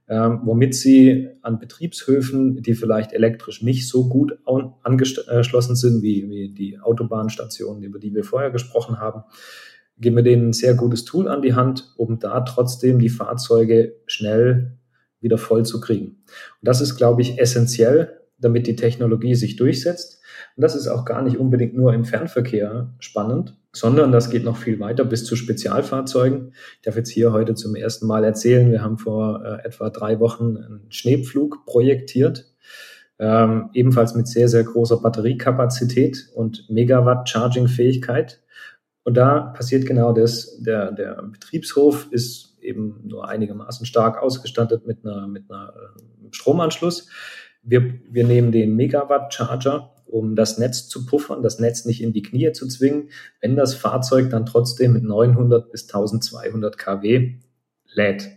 ähm, 0.09 0.43
womit 0.45 0.75
sie 0.75 1.29
an 1.43 1.59
Betriebshöfen, 1.59 2.63
die 2.63 2.75
vielleicht 2.75 3.13
elektrisch 3.13 3.63
nicht 3.63 3.89
so 3.89 4.09
gut 4.09 4.39
angeschlossen 4.83 5.75
sind 5.75 6.03
wie, 6.03 6.29
wie 6.29 6.55
die 6.55 6.79
Autobahnstationen, 6.79 7.83
über 7.83 7.99
die 7.99 8.15
wir 8.15 8.25
vorher 8.25 8.51
gesprochen 8.51 9.01
haben, 9.01 9.25
geben 9.99 10.17
wir 10.17 10.23
denen 10.23 10.51
ein 10.51 10.53
sehr 10.53 10.75
gutes 10.75 11.05
Tool 11.05 11.29
an 11.29 11.43
die 11.43 11.55
Hand, 11.55 11.95
um 11.97 12.19
da 12.19 12.41
trotzdem 12.41 12.99
die 12.99 13.09
Fahrzeuge 13.09 13.97
schnell 14.07 14.79
wieder 15.21 15.39
voll 15.39 15.65
zu 15.65 15.81
kriegen. 15.81 16.07
Und 16.07 16.63
das 16.63 16.81
ist, 16.81 16.97
glaube 16.97 17.23
ich, 17.23 17.41
essentiell, 17.41 18.21
damit 18.39 18.67
die 18.67 18.77
Technologie 18.77 19.35
sich 19.35 19.57
durchsetzt. 19.57 20.21
Und 20.57 20.63
das 20.63 20.75
ist 20.75 20.89
auch 20.89 21.05
gar 21.05 21.21
nicht 21.23 21.37
unbedingt 21.37 21.77
nur 21.77 21.93
im 21.93 22.05
Fernverkehr 22.05 22.95
spannend, 22.99 23.59
sondern 23.73 24.11
das 24.11 24.31
geht 24.31 24.43
noch 24.43 24.57
viel 24.57 24.81
weiter 24.81 25.05
bis 25.05 25.27
zu 25.27 25.37
Spezialfahrzeugen. 25.37 26.53
Ich 26.77 26.83
darf 26.83 26.97
jetzt 26.97 27.11
hier 27.11 27.33
heute 27.33 27.55
zum 27.55 27.77
ersten 27.77 28.07
Mal 28.07 28.25
erzählen, 28.25 28.73
wir 28.73 28.83
haben 28.83 28.97
vor 28.97 29.45
äh, 29.45 29.67
etwa 29.67 29.91
drei 29.91 30.19
Wochen 30.19 30.57
einen 30.57 30.87
Schneepflug 30.89 31.67
projektiert, 31.67 32.47
ähm, 33.19 33.69
ebenfalls 33.75 34.15
mit 34.15 34.29
sehr, 34.29 34.49
sehr 34.49 34.65
großer 34.65 34.97
Batteriekapazität 34.97 36.31
und 36.35 36.71
Megawatt-Charging-Fähigkeit. 36.71 38.43
Und 39.05 39.19
da 39.19 39.41
passiert 39.41 39.85
genau 39.85 40.13
das. 40.13 40.57
Der, 40.63 40.91
der 40.91 41.23
Betriebshof 41.23 42.09
ist 42.11 42.57
eben 42.63 43.03
nur 43.05 43.29
einigermaßen 43.29 43.85
stark 43.85 44.23
ausgestattet 44.23 44.87
mit 44.87 45.05
einer, 45.05 45.29
mit 45.29 45.51
einer 45.51 45.69
äh, 45.69 46.29
Stromanschluss. 46.31 47.11
Wir, 47.63 48.01
wir 48.09 48.25
nehmen 48.25 48.53
den 48.53 48.75
Megawatt-Charger 48.75 49.93
um 50.17 50.35
das 50.35 50.57
Netz 50.57 50.89
zu 50.89 51.05
puffern, 51.05 51.43
das 51.43 51.59
Netz 51.59 51.85
nicht 51.85 52.03
in 52.03 52.15
die 52.15 52.23
Knie 52.23 52.51
zu 52.53 52.67
zwingen, 52.69 53.11
wenn 53.43 53.55
das 53.55 53.75
Fahrzeug 53.75 54.31
dann 54.31 54.47
trotzdem 54.47 54.95
mit 54.95 55.05
900 55.05 55.71
bis 55.71 55.83
1200 55.83 56.79
kW 56.79 57.35
lädt. 57.93 58.31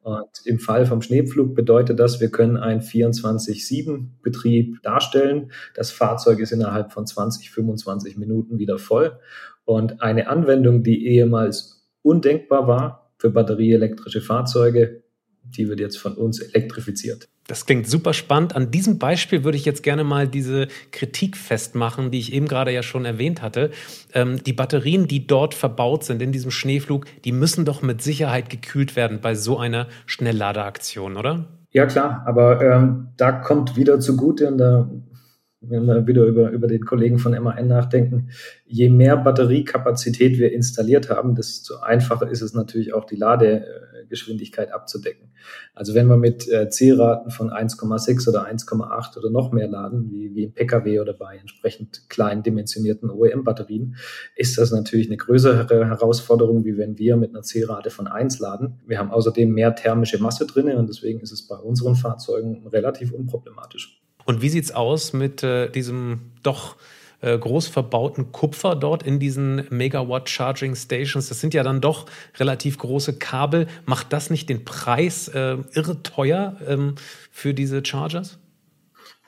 Und 0.00 0.46
im 0.46 0.58
Fall 0.58 0.86
vom 0.86 1.02
Schneepflug 1.02 1.54
bedeutet 1.54 2.00
das, 2.00 2.20
wir 2.20 2.30
können 2.30 2.56
einen 2.56 2.80
24-7-Betrieb 2.80 4.82
darstellen. 4.82 5.52
Das 5.74 5.90
Fahrzeug 5.90 6.38
ist 6.38 6.52
innerhalb 6.52 6.92
von 6.92 7.06
20, 7.06 7.50
25 7.50 8.16
Minuten 8.16 8.58
wieder 8.58 8.78
voll. 8.78 9.18
Und 9.66 10.00
eine 10.00 10.28
Anwendung, 10.28 10.84
die 10.84 11.06
ehemals 11.06 11.86
undenkbar 12.00 12.66
war 12.66 13.12
für 13.18 13.28
batterieelektrische 13.28 14.22
Fahrzeuge, 14.22 15.02
die 15.42 15.68
wird 15.68 15.80
jetzt 15.80 15.98
von 15.98 16.14
uns 16.14 16.40
elektrifiziert. 16.40 17.28
Das 17.46 17.66
klingt 17.66 17.88
super 17.88 18.12
spannend. 18.12 18.56
An 18.56 18.70
diesem 18.70 18.98
Beispiel 18.98 19.44
würde 19.44 19.56
ich 19.56 19.64
jetzt 19.64 19.82
gerne 19.82 20.04
mal 20.04 20.26
diese 20.26 20.68
Kritik 20.90 21.36
festmachen, 21.36 22.10
die 22.10 22.18
ich 22.18 22.32
eben 22.32 22.48
gerade 22.48 22.72
ja 22.72 22.82
schon 22.82 23.04
erwähnt 23.04 23.40
hatte. 23.42 23.70
Ähm, 24.14 24.42
die 24.42 24.52
Batterien, 24.52 25.06
die 25.06 25.26
dort 25.26 25.54
verbaut 25.54 26.04
sind 26.04 26.22
in 26.22 26.32
diesem 26.32 26.50
Schneeflug, 26.50 27.06
die 27.24 27.32
müssen 27.32 27.64
doch 27.64 27.82
mit 27.82 28.02
Sicherheit 28.02 28.50
gekühlt 28.50 28.96
werden 28.96 29.20
bei 29.20 29.34
so 29.34 29.58
einer 29.58 29.86
Schnellladeaktion, 30.06 31.16
oder? 31.16 31.46
Ja 31.70 31.86
klar, 31.86 32.22
aber 32.26 32.62
ähm, 32.62 33.08
da 33.16 33.32
kommt 33.32 33.76
wieder 33.76 34.00
zugute, 34.00 34.48
und 34.48 34.58
da 34.58 34.88
wenn 35.60 35.86
wir 35.86 36.06
wieder 36.06 36.24
über, 36.24 36.50
über 36.50 36.66
den 36.66 36.84
Kollegen 36.84 37.18
von 37.18 37.32
MAN 37.32 37.66
nachdenken, 37.66 38.30
je 38.66 38.90
mehr 38.90 39.16
Batteriekapazität 39.16 40.38
wir 40.38 40.52
installiert 40.52 41.08
haben, 41.08 41.34
desto 41.34 41.78
einfacher 41.78 42.28
ist 42.28 42.42
es 42.42 42.52
natürlich 42.52 42.92
auch 42.92 43.04
die 43.04 43.16
Ladegeschwindigkeit 43.16 44.72
abzudecken. 44.72 45.32
Also 45.74 45.94
wenn 45.94 46.08
wir 46.08 46.18
mit 46.18 46.48
äh, 46.48 46.68
C-Raten 46.68 47.30
von 47.30 47.50
1,6 47.50 48.28
oder 48.28 48.46
1,8 48.46 49.18
oder 49.18 49.30
noch 49.30 49.52
mehr 49.52 49.68
laden, 49.68 50.10
wie, 50.10 50.34
wie 50.34 50.44
im 50.44 50.52
Pkw 50.52 51.00
oder 51.00 51.14
bei 51.14 51.36
entsprechend 51.36 52.08
klein 52.10 52.42
dimensionierten 52.42 53.10
OEM-Batterien, 53.10 53.96
ist 54.36 54.58
das 54.58 54.72
natürlich 54.72 55.06
eine 55.06 55.16
größere 55.16 55.86
Herausforderung, 55.86 56.64
wie 56.64 56.76
wenn 56.76 56.98
wir 56.98 57.16
mit 57.16 57.30
einer 57.30 57.42
C-Rate 57.42 57.90
von 57.90 58.06
1 58.06 58.40
laden. 58.40 58.80
Wir 58.86 58.98
haben 58.98 59.10
außerdem 59.10 59.50
mehr 59.50 59.74
thermische 59.74 60.18
Masse 60.18 60.46
drin 60.46 60.68
und 60.76 60.88
deswegen 60.88 61.20
ist 61.20 61.32
es 61.32 61.46
bei 61.46 61.56
unseren 61.56 61.94
Fahrzeugen 61.94 62.66
relativ 62.66 63.12
unproblematisch. 63.12 64.05
Und 64.26 64.42
wie 64.42 64.48
sieht's 64.48 64.72
aus 64.72 65.12
mit 65.12 65.42
äh, 65.42 65.70
diesem 65.70 66.20
doch 66.42 66.76
äh, 67.22 67.38
groß 67.38 67.68
verbauten 67.68 68.32
Kupfer 68.32 68.74
dort 68.74 69.04
in 69.04 69.20
diesen 69.20 69.64
Megawatt 69.70 70.28
Charging 70.28 70.74
Stations? 70.74 71.28
Das 71.28 71.40
sind 71.40 71.54
ja 71.54 71.62
dann 71.62 71.80
doch 71.80 72.06
relativ 72.38 72.76
große 72.76 73.18
Kabel. 73.18 73.68
Macht 73.86 74.12
das 74.12 74.28
nicht 74.28 74.48
den 74.48 74.64
Preis 74.64 75.28
äh, 75.28 75.56
irre 75.72 76.02
teuer 76.02 76.56
ähm, 76.66 76.96
für 77.30 77.54
diese 77.54 77.84
Chargers? 77.84 78.38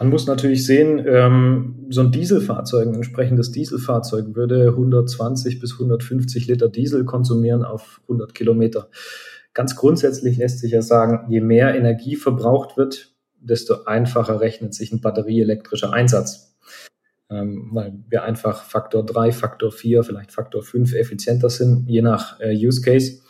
Man 0.00 0.10
muss 0.10 0.26
natürlich 0.26 0.64
sehen, 0.66 1.04
ähm, 1.06 1.86
so 1.90 2.02
ein 2.02 2.12
Dieselfahrzeug, 2.12 2.86
ein 2.86 2.94
entsprechendes 2.94 3.50
Dieselfahrzeug 3.50 4.34
würde 4.34 4.68
120 4.68 5.60
bis 5.60 5.72
150 5.72 6.46
Liter 6.46 6.68
Diesel 6.68 7.04
konsumieren 7.04 7.64
auf 7.64 8.00
100 8.02 8.34
Kilometer. 8.34 8.88
Ganz 9.54 9.74
grundsätzlich 9.74 10.36
lässt 10.36 10.60
sich 10.60 10.72
ja 10.72 10.82
sagen, 10.82 11.26
je 11.30 11.40
mehr 11.40 11.74
Energie 11.74 12.14
verbraucht 12.14 12.76
wird, 12.76 13.12
desto 13.40 13.84
einfacher 13.84 14.40
rechnet 14.40 14.74
sich 14.74 14.92
ein 14.92 15.00
batterieelektrischer 15.00 15.92
Einsatz. 15.92 16.56
Ähm, 17.30 17.68
weil 17.72 17.92
wir 18.08 18.24
einfach 18.24 18.62
Faktor 18.62 19.04
3, 19.04 19.32
Faktor 19.32 19.70
4, 19.70 20.02
vielleicht 20.02 20.32
Faktor 20.32 20.62
5 20.62 20.94
effizienter 20.94 21.50
sind, 21.50 21.86
je 21.88 22.00
nach 22.00 22.40
äh, 22.40 22.54
Use 22.54 22.80
Case. 22.80 23.20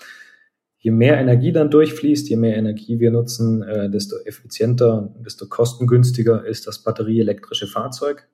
Je 0.79 0.93
mehr 0.93 1.19
Energie 1.19 1.51
dann 1.51 1.71
durchfließt, 1.71 2.29
je 2.29 2.37
mehr 2.37 2.57
Energie 2.57 3.01
wir 3.01 3.11
nutzen, 3.11 3.63
äh, 3.65 3.91
desto 3.91 4.17
effizienter, 4.25 5.13
desto 5.19 5.49
kostengünstiger 5.49 6.47
ist 6.47 6.69
das 6.69 6.85
batterieelektrische 6.85 7.67
Fahrzeug. 7.67 8.29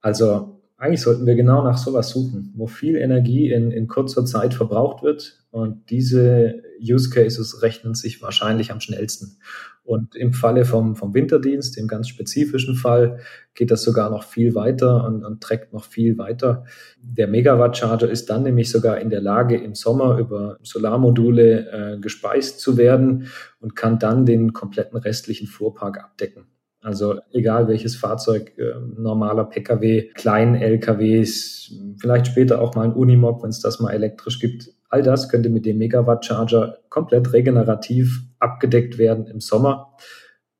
Also 0.00 0.63
eigentlich 0.76 1.02
sollten 1.02 1.26
wir 1.26 1.36
genau 1.36 1.62
nach 1.62 1.78
sowas 1.78 2.10
suchen, 2.10 2.52
wo 2.56 2.66
viel 2.66 2.96
Energie 2.96 3.50
in, 3.50 3.70
in 3.70 3.86
kurzer 3.86 4.24
Zeit 4.24 4.54
verbraucht 4.54 5.02
wird 5.02 5.44
und 5.50 5.88
diese 5.90 6.62
Use 6.82 7.10
Cases 7.10 7.62
rechnen 7.62 7.94
sich 7.94 8.20
wahrscheinlich 8.22 8.72
am 8.72 8.80
schnellsten. 8.80 9.38
Und 9.84 10.16
im 10.16 10.32
Falle 10.32 10.64
vom, 10.64 10.96
vom 10.96 11.14
Winterdienst, 11.14 11.76
im 11.78 11.86
ganz 11.86 12.08
spezifischen 12.08 12.74
Fall, 12.74 13.20
geht 13.54 13.70
das 13.70 13.82
sogar 13.82 14.10
noch 14.10 14.24
viel 14.24 14.54
weiter 14.54 15.04
und, 15.04 15.24
und 15.24 15.42
trägt 15.42 15.72
noch 15.72 15.84
viel 15.84 16.18
weiter. 16.18 16.64
Der 17.00 17.28
Megawatt-Charger 17.28 18.10
ist 18.10 18.30
dann 18.30 18.42
nämlich 18.42 18.70
sogar 18.70 18.98
in 18.98 19.10
der 19.10 19.20
Lage, 19.20 19.56
im 19.56 19.74
Sommer 19.74 20.18
über 20.18 20.58
Solarmodule 20.62 21.70
äh, 21.70 21.98
gespeist 22.00 22.60
zu 22.60 22.76
werden 22.76 23.28
und 23.60 23.76
kann 23.76 23.98
dann 23.98 24.26
den 24.26 24.54
kompletten 24.54 24.98
restlichen 24.98 25.46
Fuhrpark 25.46 26.02
abdecken. 26.02 26.46
Also 26.84 27.18
egal 27.32 27.66
welches 27.66 27.96
Fahrzeug, 27.96 28.52
äh, 28.58 28.74
normaler 28.98 29.44
Pkw, 29.44 30.10
kleinen 30.12 30.54
LKWs, 30.54 31.72
vielleicht 31.98 32.26
später 32.26 32.60
auch 32.60 32.74
mal 32.74 32.82
ein 32.82 32.92
Unimog, 32.92 33.42
wenn 33.42 33.48
es 33.48 33.60
das 33.60 33.80
mal 33.80 33.92
elektrisch 33.92 34.38
gibt. 34.38 34.70
All 34.90 35.02
das 35.02 35.30
könnte 35.30 35.48
mit 35.48 35.64
dem 35.64 35.78
Megawatt 35.78 36.26
Charger 36.26 36.76
komplett 36.90 37.32
regenerativ 37.32 38.24
abgedeckt 38.38 38.98
werden 38.98 39.26
im 39.26 39.40
Sommer. 39.40 39.96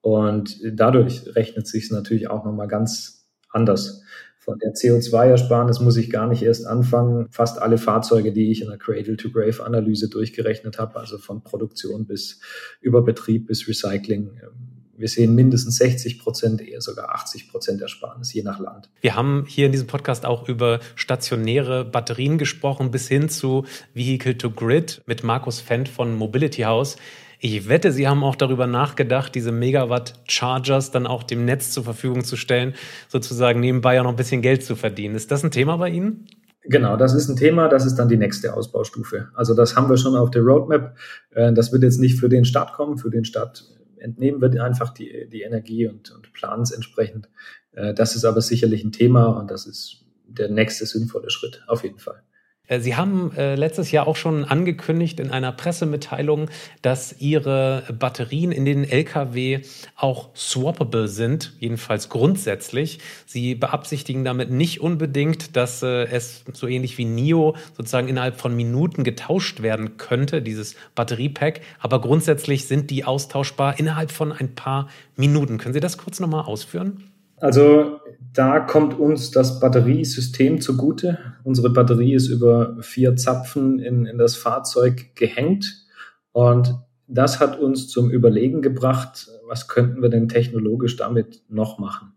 Und 0.01 0.59
dadurch 0.73 1.37
rechnet 1.37 1.67
sich 1.67 1.85
es 1.85 1.91
natürlich 1.91 2.31
auch 2.31 2.43
nochmal 2.43 2.69
ganz 2.69 3.29
anders. 3.51 4.03
Von 4.39 4.59
der 4.59 4.73
CO2-Ersparnis 4.73 5.81
muss 5.81 5.99
ich 5.99 6.11
gar 6.11 6.27
nicht 6.27 6.43
erst 6.43 6.67
anfangen. 6.67 7.29
Fast 7.31 7.61
alle 7.61 7.77
Fahrzeuge, 7.77 8.33
die 8.33 8.51
ich 8.51 8.63
in 8.63 8.69
der 8.69 8.79
Cradle-to-Grave-Analyse 8.79 10.09
durchgerechnet 10.09 10.79
habe, 10.79 10.97
also 10.99 11.19
von 11.19 11.43
Produktion 11.43 12.07
bis 12.07 12.41
Überbetrieb 12.81 13.47
bis 13.47 13.69
Recycling, 13.69 14.41
ähm, 14.43 14.74
wir 14.97 15.09
sehen 15.09 15.35
mindestens 15.35 15.77
60 15.77 16.19
Prozent, 16.19 16.61
eher 16.61 16.81
sogar 16.81 17.15
80 17.15 17.51
Prozent 17.51 17.81
Ersparnis, 17.81 18.33
je 18.33 18.43
nach 18.43 18.59
Land. 18.59 18.91
Wir 19.01 19.17
haben 19.17 19.45
hier 19.47 19.67
in 19.67 19.73
diesem 19.73 19.87
Podcast 19.87 20.25
auch 20.25 20.49
über 20.49 20.81
stationäre 20.95 21.85
Batterien 21.85 22.39
gesprochen, 22.39 22.91
bis 22.91 23.09
hin 23.09 23.29
zu 23.29 23.65
Vehicle 23.95 24.39
to 24.39 24.51
Grid 24.51 25.03
mit 25.07 25.25
Markus 25.25 25.61
Fendt 25.61 25.89
von 25.89 26.15
Mobility 26.15 26.63
House. 26.63 26.97
Ich 27.41 27.69
wette, 27.69 27.93
Sie 27.93 28.09
haben 28.09 28.25
auch 28.25 28.37
darüber 28.37 28.67
nachgedacht, 28.67 29.35
diese 29.35 29.53
Megawatt-Chargers 29.53 30.93
dann 30.93 31.07
auch 31.07 31.23
dem 31.23 31.45
Netz 31.45 31.73
zur 31.73 31.85
Verfügung 31.85 32.25
zu 32.25 32.37
stellen, 32.37 32.75
sozusagen 33.09 33.61
nebenbei 33.61 34.01
auch 34.01 34.05
noch 34.05 34.11
ein 34.13 34.17
bisschen 34.17 34.41
Geld 34.41 34.65
zu 34.65 34.77
verdienen. 34.77 35.15
Ist 35.15 35.31
das 35.31 35.45
ein 35.45 35.51
Thema 35.51 35.77
bei 35.77 35.91
Ihnen? 35.91 36.27
Genau, 36.67 36.97
das 36.97 37.13
ist 37.15 37.29
ein 37.29 37.37
Thema, 37.37 37.69
das 37.69 37.85
ist 37.85 37.97
dann 37.97 38.09
die 38.09 38.17
nächste 38.17 38.55
Ausbaustufe. 38.55 39.29
Also 39.35 39.55
das 39.55 39.77
haben 39.77 39.91
wir 39.91 39.99
schon 39.99 40.17
auf 40.17 40.31
der 40.31 40.43
Roadmap. 40.43 40.97
Äh, 41.33 41.53
das 41.53 41.73
wird 41.73 41.83
jetzt 41.83 42.01
nicht 42.01 42.19
für 42.19 42.31
den 42.31 42.47
Start 42.47 42.73
kommen. 42.73 42.97
Für 42.97 43.11
den 43.11 43.27
Start 43.27 43.65
entnehmen 44.05 44.41
wir 44.41 44.63
einfach 44.63 44.93
die, 44.93 45.29
die 45.31 45.43
Energie 45.43 45.89
und, 45.89 46.11
und 46.11 46.33
planen 46.33 46.63
es 46.63 46.71
entsprechend. 46.71 47.29
Äh, 47.73 47.95
das 47.95 48.15
ist 48.15 48.25
aber 48.25 48.41
sicherlich 48.41 48.85
ein 48.85 48.93
Thema 48.93 49.27
und 49.27 49.51
das 49.51 49.67
ist 49.67 50.05
der 50.27 50.51
nächste 50.51 50.87
sinnvolle 50.87 51.31
Schritt, 51.31 51.65
auf 51.67 51.83
jeden 51.83 51.99
Fall. 51.99 52.23
Äh, 52.67 52.81
Sie 52.81 52.97
haben 52.97 53.33
äh, 53.37 53.55
letztes 53.55 53.91
Jahr 53.91 54.07
auch 54.07 54.17
schon 54.17 54.45
angekündigt 54.45 55.21
in 55.21 55.31
einer 55.31 55.53
Pressemitteilung, 55.53 56.51
dass 56.83 57.21
Ihre 57.21 57.85
Batterien 57.99 58.53
in 58.53 58.65
den 58.65 58.85
Lkw 58.85 59.61
auch 59.97 60.35
swappable 60.35 61.09
sind, 61.09 61.55
jedenfalls 61.61 62.09
grundsätzlich. 62.09 63.01
Sie 63.27 63.55
beabsichtigen 63.55 64.25
damit 64.25 64.51
nicht 64.51 64.81
unbedingt, 64.81 65.57
dass 65.57 65.83
äh, 65.83 66.05
es 66.05 66.45
so 66.53 66.67
ähnlich 66.67 66.99
wie 66.99 67.05
NIO 67.05 67.57
sozusagen 67.77 68.09
innerhalb 68.09 68.41
von 68.41 68.55
Minuten 68.57 69.05
getauscht 69.05 69.63
werden 69.63 69.97
könnte, 69.97 70.43
dieses 70.43 70.77
Batteriepack, 70.95 71.61
aber 71.81 72.01
grundsätzlich 72.01 72.67
sind 72.67 72.91
die 72.91 73.05
austauschbar 73.05 73.79
innerhalb 73.79 74.11
von 74.11 74.33
ein 74.33 74.55
paar 74.55 74.89
Minuten. 75.17 75.59
Können 75.59 75.75
Sie 75.75 75.81
das 75.81 75.99
kurz 75.99 76.21
nochmal 76.21 76.45
ausführen? 76.45 77.14
Also 77.45 78.01
da 78.33 78.59
kommt 78.59 78.99
uns 78.99 79.31
das 79.31 79.61
Batteriesystem 79.61 80.63
zugute. 80.63 81.19
Unsere 81.43 81.69
Batterie 81.69 82.15
ist 82.15 82.29
über 82.29 82.79
vier 82.81 83.17
Zapfen 83.17 83.81
in, 83.81 84.07
in 84.07 84.17
das 84.17 84.35
Fahrzeug 84.35 85.15
gehängt 85.15 85.85
und 86.33 86.75
das 87.07 87.41
hat 87.41 87.61
uns 87.61 87.89
zum 87.89 88.11
Überlegen 88.11 88.63
gebracht, 88.63 89.29
was 89.47 89.69
könnten 89.69 90.01
wir 90.01 90.09
denn 90.09 90.31
technologisch 90.31 90.97
damit 90.97 91.43
noch 91.51 91.79
machen. 91.79 92.15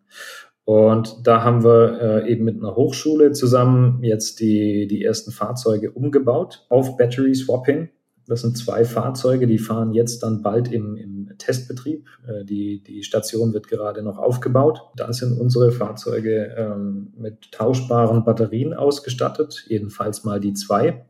Und 0.64 1.28
da 1.28 1.44
haben 1.44 1.62
wir 1.62 2.00
äh, 2.02 2.32
eben 2.32 2.46
mit 2.46 2.56
einer 2.56 2.78
Hochschule 2.78 3.34
zusammen 3.34 4.02
jetzt 4.04 4.40
die, 4.40 4.88
die 4.88 5.04
ersten 5.04 5.32
Fahrzeuge 5.32 5.92
umgebaut 5.92 6.66
auf 6.70 6.96
Battery 6.96 7.36
Swapping. 7.36 7.90
Das 8.28 8.44
sind 8.44 8.58
zwei 8.58 8.86
Fahrzeuge, 8.86 9.46
die 9.46 9.58
fahren 9.60 9.94
jetzt 9.94 10.24
dann 10.24 10.42
bald 10.42 10.72
im, 10.72 10.96
im 10.96 11.17
Testbetrieb. 11.38 12.08
Äh, 12.28 12.46
die, 12.46 12.84
die 12.84 13.04
Station 13.04 13.54
wird 13.54 13.68
gerade 13.68 14.04
noch 14.04 14.18
aufgebaut. 14.18 14.82
Dann 14.96 15.14
sind 15.14 15.40
unsere 15.40 15.72
Fahrzeuge 15.72 16.56
ähm, 16.58 17.14
mit 17.18 17.52
tauschbaren 17.52 18.24
Batterien 18.24 18.74
ausgestattet, 18.74 19.66
jedenfalls 19.68 20.24
mal 20.24 20.40
die 20.40 20.54
zwei. 20.54 21.06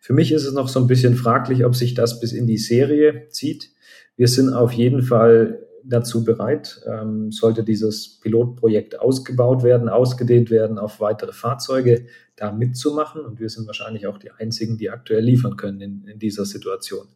Für 0.00 0.12
mich 0.12 0.32
ist 0.32 0.44
es 0.44 0.52
noch 0.52 0.68
so 0.68 0.80
ein 0.80 0.86
bisschen 0.86 1.14
fraglich, 1.14 1.64
ob 1.64 1.74
sich 1.74 1.94
das 1.94 2.20
bis 2.20 2.32
in 2.32 2.46
die 2.46 2.58
Serie 2.58 3.28
zieht. 3.30 3.70
Wir 4.16 4.28
sind 4.28 4.52
auf 4.52 4.72
jeden 4.72 5.02
Fall 5.02 5.64
dazu 5.84 6.24
bereit, 6.24 6.82
ähm, 6.86 7.30
sollte 7.30 7.62
dieses 7.62 8.20
Pilotprojekt 8.20 8.98
ausgebaut 8.98 9.62
werden, 9.62 9.88
ausgedehnt 9.88 10.50
werden 10.50 10.78
auf 10.78 11.00
weitere 11.00 11.32
Fahrzeuge, 11.32 12.06
da 12.36 12.52
mitzumachen. 12.52 13.24
Und 13.24 13.38
wir 13.38 13.48
sind 13.48 13.66
wahrscheinlich 13.66 14.06
auch 14.06 14.18
die 14.18 14.30
Einzigen, 14.30 14.78
die 14.78 14.90
aktuell 14.90 15.22
liefern 15.22 15.56
können 15.56 15.80
in, 15.80 16.04
in 16.06 16.18
dieser 16.18 16.44
Situation. 16.44 17.06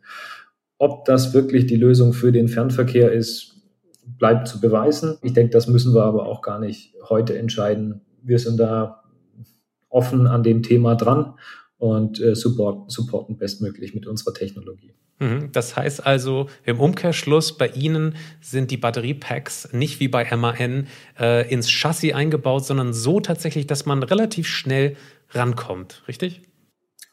Ob 0.78 1.04
das 1.04 1.34
wirklich 1.34 1.66
die 1.66 1.76
Lösung 1.76 2.12
für 2.12 2.32
den 2.32 2.48
Fernverkehr 2.48 3.12
ist, 3.12 3.56
bleibt 4.18 4.48
zu 4.48 4.60
beweisen. 4.60 5.18
Ich 5.22 5.32
denke, 5.32 5.50
das 5.50 5.66
müssen 5.66 5.94
wir 5.94 6.04
aber 6.04 6.26
auch 6.26 6.40
gar 6.40 6.58
nicht 6.58 6.94
heute 7.08 7.36
entscheiden. 7.36 8.00
Wir 8.22 8.38
sind 8.38 8.58
da 8.58 9.02
offen 9.88 10.26
an 10.26 10.42
dem 10.42 10.62
Thema 10.62 10.94
dran 10.94 11.34
und 11.78 12.20
äh, 12.20 12.34
support, 12.34 12.90
supporten 12.90 13.38
bestmöglich 13.38 13.94
mit 13.94 14.06
unserer 14.06 14.34
Technologie. 14.34 14.94
Mhm. 15.20 15.50
Das 15.52 15.76
heißt 15.76 16.04
also, 16.06 16.48
im 16.64 16.80
Umkehrschluss, 16.80 17.56
bei 17.56 17.68
Ihnen 17.68 18.14
sind 18.40 18.70
die 18.70 18.76
Batteriepacks 18.76 19.72
nicht 19.72 20.00
wie 20.00 20.08
bei 20.08 20.24
MAN 20.36 20.86
äh, 21.18 21.50
ins 21.52 21.70
Chassis 21.70 22.12
eingebaut, 22.12 22.64
sondern 22.64 22.92
so 22.92 23.20
tatsächlich, 23.20 23.66
dass 23.66 23.86
man 23.86 24.02
relativ 24.02 24.46
schnell 24.46 24.96
rankommt, 25.30 26.02
richtig? 26.08 26.42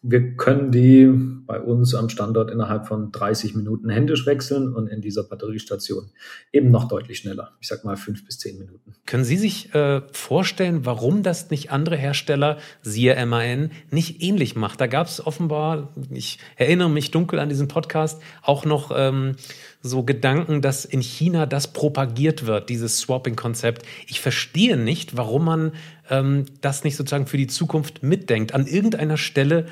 Wir 0.07 0.35
können 0.35 0.71
die 0.71 1.09
bei 1.47 1.59
uns 1.59 1.95
am 1.95 2.09
Standort 2.09 2.51
innerhalb 2.51 2.87
von 2.87 3.11
30 3.11 3.55
Minuten 3.55 3.89
händisch 3.89 4.27
wechseln 4.27 4.71
und 4.71 4.87
in 4.87 5.01
dieser 5.01 5.23
Batteriestation 5.23 6.11
eben 6.53 6.69
noch 6.69 6.87
deutlich 6.87 7.17
schneller. 7.17 7.53
Ich 7.59 7.67
sag 7.67 7.85
mal 7.85 7.97
fünf 7.97 8.23
bis 8.23 8.37
zehn 8.37 8.59
Minuten. 8.59 8.93
Können 9.07 9.23
Sie 9.23 9.37
sich 9.37 9.73
äh, 9.73 10.03
vorstellen, 10.11 10.85
warum 10.85 11.23
das 11.23 11.49
nicht 11.49 11.71
andere 11.71 11.95
Hersteller, 11.95 12.59
siehe 12.83 13.25
MAN, 13.25 13.71
nicht 13.89 14.21
ähnlich 14.21 14.55
macht? 14.55 14.79
Da 14.79 14.85
gab 14.85 15.07
es 15.07 15.25
offenbar, 15.25 15.91
ich 16.11 16.37
erinnere 16.55 16.89
mich 16.91 17.09
dunkel 17.09 17.39
an 17.39 17.49
diesen 17.49 17.67
Podcast, 17.67 18.21
auch 18.43 18.63
noch 18.63 18.91
ähm, 18.95 19.35
so 19.81 20.03
Gedanken, 20.03 20.61
dass 20.61 20.85
in 20.85 21.01
China 21.01 21.47
das 21.47 21.73
propagiert 21.73 22.45
wird, 22.45 22.69
dieses 22.69 22.99
Swapping-Konzept. 22.99 23.83
Ich 24.07 24.19
verstehe 24.21 24.77
nicht, 24.77 25.17
warum 25.17 25.45
man 25.45 25.71
ähm, 26.11 26.45
das 26.61 26.83
nicht 26.83 26.95
sozusagen 26.95 27.25
für 27.25 27.37
die 27.37 27.47
Zukunft 27.47 28.03
mitdenkt. 28.03 28.53
An 28.53 28.67
irgendeiner 28.67 29.17
Stelle 29.17 29.65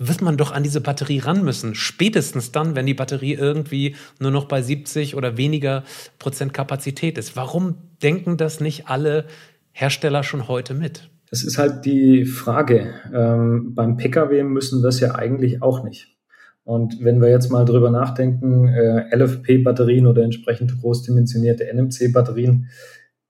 wird 0.00 0.22
man 0.22 0.38
doch 0.38 0.50
an 0.50 0.62
diese 0.62 0.80
Batterie 0.80 1.18
ran 1.18 1.44
müssen. 1.44 1.74
Spätestens 1.74 2.52
dann, 2.52 2.74
wenn 2.74 2.86
die 2.86 2.94
Batterie 2.94 3.34
irgendwie 3.34 3.94
nur 4.18 4.30
noch 4.30 4.46
bei 4.46 4.62
70 4.62 5.14
oder 5.14 5.36
weniger 5.36 5.84
Prozent 6.18 6.54
Kapazität 6.54 7.18
ist. 7.18 7.36
Warum 7.36 7.74
denken 8.02 8.38
das 8.38 8.60
nicht 8.60 8.88
alle 8.88 9.26
Hersteller 9.72 10.22
schon 10.24 10.48
heute 10.48 10.72
mit? 10.72 11.10
Das 11.28 11.44
ist 11.44 11.58
halt 11.58 11.84
die 11.84 12.24
Frage. 12.24 12.94
Ähm, 13.14 13.74
beim 13.74 13.98
Pkw 13.98 14.42
müssen 14.42 14.82
wir 14.82 14.88
es 14.88 15.00
ja 15.00 15.14
eigentlich 15.14 15.62
auch 15.62 15.84
nicht. 15.84 16.16
Und 16.64 17.04
wenn 17.04 17.20
wir 17.20 17.28
jetzt 17.28 17.50
mal 17.50 17.66
drüber 17.66 17.90
nachdenken, 17.90 18.68
äh, 18.68 19.14
LFP-Batterien 19.14 20.06
oder 20.06 20.22
entsprechend 20.22 20.80
großdimensionierte 20.80 21.70
NMC-Batterien, 21.72 22.68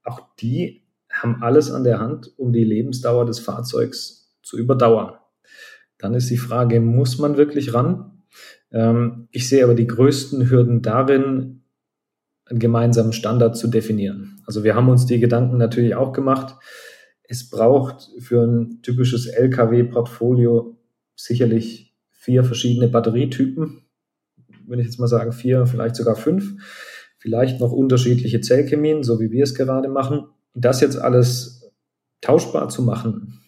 auch 0.04 0.20
die 0.40 0.84
haben 1.10 1.42
alles 1.42 1.72
an 1.72 1.82
der 1.82 1.98
Hand, 1.98 2.32
um 2.38 2.52
die 2.52 2.64
Lebensdauer 2.64 3.26
des 3.26 3.40
Fahrzeugs 3.40 4.32
zu 4.42 4.56
überdauern. 4.56 5.14
Dann 6.00 6.14
ist 6.14 6.30
die 6.30 6.38
Frage, 6.38 6.80
muss 6.80 7.18
man 7.18 7.36
wirklich 7.36 7.74
ran? 7.74 8.22
Ähm, 8.72 9.28
ich 9.30 9.48
sehe 9.48 9.62
aber 9.64 9.74
die 9.74 9.86
größten 9.86 10.48
Hürden 10.50 10.82
darin, 10.82 11.62
einen 12.46 12.58
gemeinsamen 12.58 13.12
Standard 13.12 13.56
zu 13.56 13.68
definieren. 13.68 14.42
Also 14.46 14.64
wir 14.64 14.74
haben 14.74 14.88
uns 14.88 15.06
die 15.06 15.20
Gedanken 15.20 15.56
natürlich 15.58 15.94
auch 15.94 16.12
gemacht. 16.12 16.56
Es 17.22 17.48
braucht 17.48 18.10
für 18.18 18.42
ein 18.42 18.82
typisches 18.82 19.26
LKW-Portfolio 19.26 20.76
sicherlich 21.14 21.94
vier 22.10 22.42
verschiedene 22.42 22.88
Batterietypen. 22.88 23.82
Wenn 24.66 24.78
ich 24.80 24.86
jetzt 24.86 24.98
mal 24.98 25.06
sagen, 25.06 25.32
vier, 25.32 25.66
vielleicht 25.66 25.96
sogar 25.96 26.16
fünf. 26.16 26.54
Vielleicht 27.18 27.60
noch 27.60 27.72
unterschiedliche 27.72 28.40
Zellchemien, 28.40 29.02
so 29.02 29.20
wie 29.20 29.30
wir 29.30 29.44
es 29.44 29.54
gerade 29.54 29.88
machen. 29.88 30.24
Das 30.54 30.80
jetzt 30.80 30.96
alles 30.96 31.70
tauschbar 32.20 32.68
zu 32.68 32.82
machen, 32.82 33.40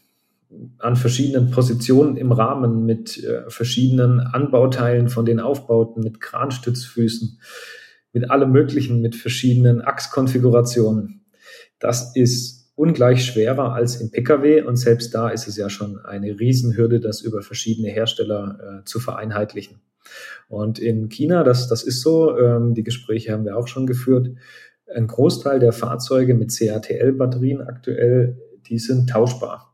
an 0.78 0.96
verschiedenen 0.96 1.50
Positionen 1.50 2.16
im 2.16 2.32
Rahmen 2.32 2.84
mit 2.84 3.22
äh, 3.22 3.48
verschiedenen 3.48 4.20
Anbauteilen 4.20 5.08
von 5.08 5.24
den 5.24 5.40
Aufbauten, 5.40 6.02
mit 6.02 6.20
Kranstützfüßen, 6.20 7.40
mit 8.12 8.30
allem 8.30 8.52
Möglichen, 8.52 9.00
mit 9.00 9.16
verschiedenen 9.16 9.80
Achskonfigurationen. 9.80 11.24
Das 11.78 12.14
ist 12.14 12.70
ungleich 12.74 13.24
schwerer 13.24 13.72
als 13.72 13.96
im 13.96 14.10
Pkw 14.10 14.62
und 14.62 14.76
selbst 14.76 15.14
da 15.14 15.28
ist 15.28 15.46
es 15.46 15.56
ja 15.56 15.68
schon 15.68 15.98
eine 16.04 16.38
Riesenhürde, 16.38 17.00
das 17.00 17.20
über 17.20 17.42
verschiedene 17.42 17.88
Hersteller 17.88 18.80
äh, 18.80 18.84
zu 18.84 19.00
vereinheitlichen. 19.00 19.80
Und 20.48 20.78
in 20.78 21.08
China, 21.08 21.44
das, 21.44 21.68
das 21.68 21.82
ist 21.82 22.00
so, 22.00 22.36
ähm, 22.38 22.74
die 22.74 22.82
Gespräche 22.82 23.32
haben 23.32 23.44
wir 23.44 23.56
auch 23.56 23.68
schon 23.68 23.86
geführt, 23.86 24.30
ein 24.94 25.06
Großteil 25.06 25.58
der 25.60 25.72
Fahrzeuge 25.72 26.34
mit 26.34 26.56
CATL-Batterien 26.56 27.62
aktuell, 27.62 28.38
die 28.66 28.78
sind 28.78 29.08
tauschbar. 29.08 29.71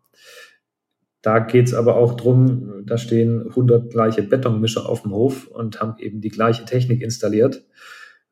Da 1.22 1.40
geht 1.40 1.66
es 1.66 1.74
aber 1.74 1.96
auch 1.96 2.14
drum, 2.14 2.84
da 2.86 2.96
stehen 2.96 3.48
100 3.48 3.90
gleiche 3.90 4.22
Betonmischer 4.22 4.88
auf 4.88 5.02
dem 5.02 5.12
Hof 5.12 5.48
und 5.48 5.80
haben 5.80 5.98
eben 5.98 6.20
die 6.20 6.28
gleiche 6.28 6.64
Technik 6.64 7.02
installiert. 7.02 7.64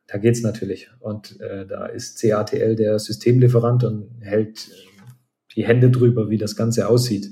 Da 0.06 0.18
geht 0.18 0.34
es 0.34 0.42
natürlich. 0.42 0.88
Und 1.00 1.40
äh, 1.40 1.66
da 1.66 1.86
ist 1.86 2.20
CATL 2.20 2.76
der 2.76 2.98
Systemlieferant 2.98 3.82
und 3.82 4.20
hält 4.20 4.70
die 5.56 5.66
Hände 5.66 5.90
drüber, 5.90 6.30
wie 6.30 6.38
das 6.38 6.54
Ganze 6.54 6.88
aussieht. 6.88 7.30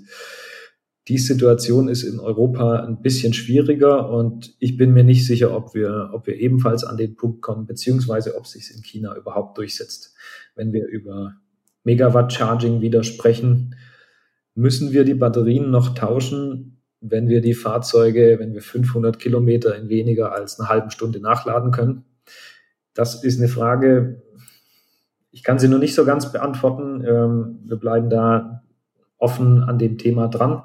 Die 1.06 1.18
Situation 1.18 1.88
ist 1.88 2.02
in 2.02 2.18
Europa 2.18 2.82
ein 2.82 3.02
bisschen 3.02 3.34
schwieriger 3.34 4.08
und 4.08 4.56
ich 4.58 4.78
bin 4.78 4.94
mir 4.94 5.04
nicht 5.04 5.26
sicher, 5.26 5.54
ob 5.54 5.74
wir, 5.74 6.10
ob 6.14 6.26
wir 6.26 6.36
ebenfalls 6.36 6.82
an 6.82 6.96
den 6.96 7.14
Punkt 7.14 7.42
kommen, 7.42 7.66
beziehungsweise 7.66 8.36
ob 8.36 8.46
sich 8.46 8.74
in 8.74 8.82
China 8.82 9.14
überhaupt 9.14 9.58
durchsetzt. 9.58 10.14
Wenn 10.56 10.72
wir 10.72 10.86
über 10.86 11.34
Megawatt 11.84 12.32
Charging 12.32 12.80
wieder 12.80 13.04
sprechen, 13.04 13.76
müssen 14.54 14.92
wir 14.92 15.04
die 15.04 15.14
Batterien 15.14 15.70
noch 15.70 15.94
tauschen, 15.94 16.82
wenn 17.00 17.28
wir 17.28 17.40
die 17.40 17.54
Fahrzeuge, 17.54 18.36
wenn 18.38 18.54
wir 18.54 18.62
500 18.62 19.18
Kilometer 19.18 19.76
in 19.76 19.88
weniger 19.88 20.32
als 20.32 20.58
einer 20.58 20.68
halben 20.68 20.90
Stunde 20.90 21.20
nachladen 21.20 21.70
können? 21.70 22.04
Das 22.94 23.22
ist 23.24 23.38
eine 23.38 23.48
Frage, 23.48 24.22
ich 25.30 25.42
kann 25.42 25.58
sie 25.58 25.68
nur 25.68 25.80
nicht 25.80 25.94
so 25.94 26.04
ganz 26.04 26.30
beantworten. 26.30 27.04
Ähm, 27.04 27.58
wir 27.64 27.76
bleiben 27.76 28.08
da 28.08 28.62
offen 29.18 29.62
an 29.64 29.78
dem 29.78 29.98
Thema 29.98 30.28
dran. 30.28 30.62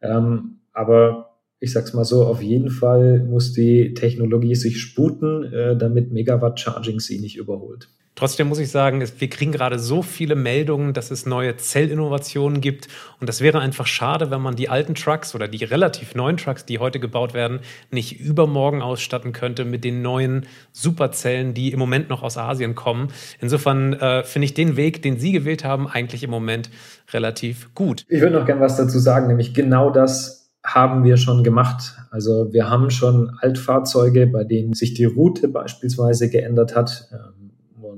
Ähm, 0.00 0.60
aber 0.72 1.36
ich 1.60 1.72
sag's 1.72 1.92
mal 1.92 2.04
so, 2.04 2.24
auf 2.24 2.42
jeden 2.42 2.70
Fall 2.70 3.20
muss 3.20 3.52
die 3.52 3.92
Technologie 3.94 4.54
sich 4.54 4.80
sputen, 4.80 5.44
äh, 5.52 5.76
damit 5.76 6.12
Megawatt 6.12 6.58
Charging 6.60 7.00
sie 7.00 7.18
nicht 7.20 7.36
überholt. 7.36 7.88
Trotzdem 8.16 8.48
muss 8.48 8.58
ich 8.58 8.70
sagen, 8.70 9.04
wir 9.18 9.28
kriegen 9.28 9.52
gerade 9.52 9.78
so 9.78 10.00
viele 10.00 10.36
Meldungen, 10.36 10.94
dass 10.94 11.10
es 11.10 11.26
neue 11.26 11.58
Zellinnovationen 11.58 12.62
gibt. 12.62 12.88
Und 13.20 13.28
das 13.28 13.42
wäre 13.42 13.60
einfach 13.60 13.86
schade, 13.86 14.30
wenn 14.30 14.40
man 14.40 14.56
die 14.56 14.70
alten 14.70 14.94
Trucks 14.94 15.34
oder 15.34 15.48
die 15.48 15.62
relativ 15.64 16.14
neuen 16.14 16.38
Trucks, 16.38 16.64
die 16.64 16.78
heute 16.78 16.98
gebaut 16.98 17.34
werden, 17.34 17.60
nicht 17.90 18.18
übermorgen 18.18 18.80
ausstatten 18.80 19.34
könnte 19.34 19.66
mit 19.66 19.84
den 19.84 20.00
neuen 20.00 20.46
Superzellen, 20.72 21.52
die 21.52 21.72
im 21.72 21.78
Moment 21.78 22.08
noch 22.08 22.22
aus 22.22 22.38
Asien 22.38 22.74
kommen. 22.74 23.08
Insofern 23.38 23.92
äh, 23.92 24.24
finde 24.24 24.46
ich 24.46 24.54
den 24.54 24.78
Weg, 24.78 25.02
den 25.02 25.18
Sie 25.18 25.32
gewählt 25.32 25.62
haben, 25.62 25.86
eigentlich 25.86 26.24
im 26.24 26.30
Moment 26.30 26.70
relativ 27.12 27.74
gut. 27.74 28.06
Ich 28.08 28.22
würde 28.22 28.38
noch 28.38 28.46
gerne 28.46 28.62
was 28.62 28.78
dazu 28.78 28.98
sagen, 28.98 29.26
nämlich 29.26 29.52
genau 29.52 29.90
das 29.90 30.54
haben 30.64 31.04
wir 31.04 31.18
schon 31.18 31.44
gemacht. 31.44 31.94
Also 32.10 32.50
wir 32.50 32.70
haben 32.70 32.90
schon 32.90 33.36
Altfahrzeuge, 33.42 34.26
bei 34.26 34.44
denen 34.44 34.72
sich 34.72 34.94
die 34.94 35.04
Route 35.04 35.48
beispielsweise 35.48 36.30
geändert 36.30 36.74
hat. 36.74 37.08
Ähm, 37.12 37.45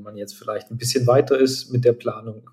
man 0.08 0.16
jetzt 0.16 0.34
vielleicht 0.34 0.70
ein 0.70 0.78
bisschen 0.78 1.06
weiter 1.06 1.38
ist 1.38 1.70
mit 1.70 1.84
der 1.84 1.92
Planung. 1.92 2.48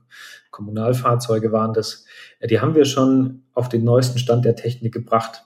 Kommunalfahrzeuge 0.51 1.53
waren 1.53 1.73
das. 1.73 2.05
Die 2.49 2.59
haben 2.59 2.75
wir 2.75 2.85
schon 2.85 3.43
auf 3.53 3.69
den 3.69 3.85
neuesten 3.85 4.19
Stand 4.19 4.43
der 4.43 4.57
Technik 4.57 4.93
gebracht. 4.93 5.45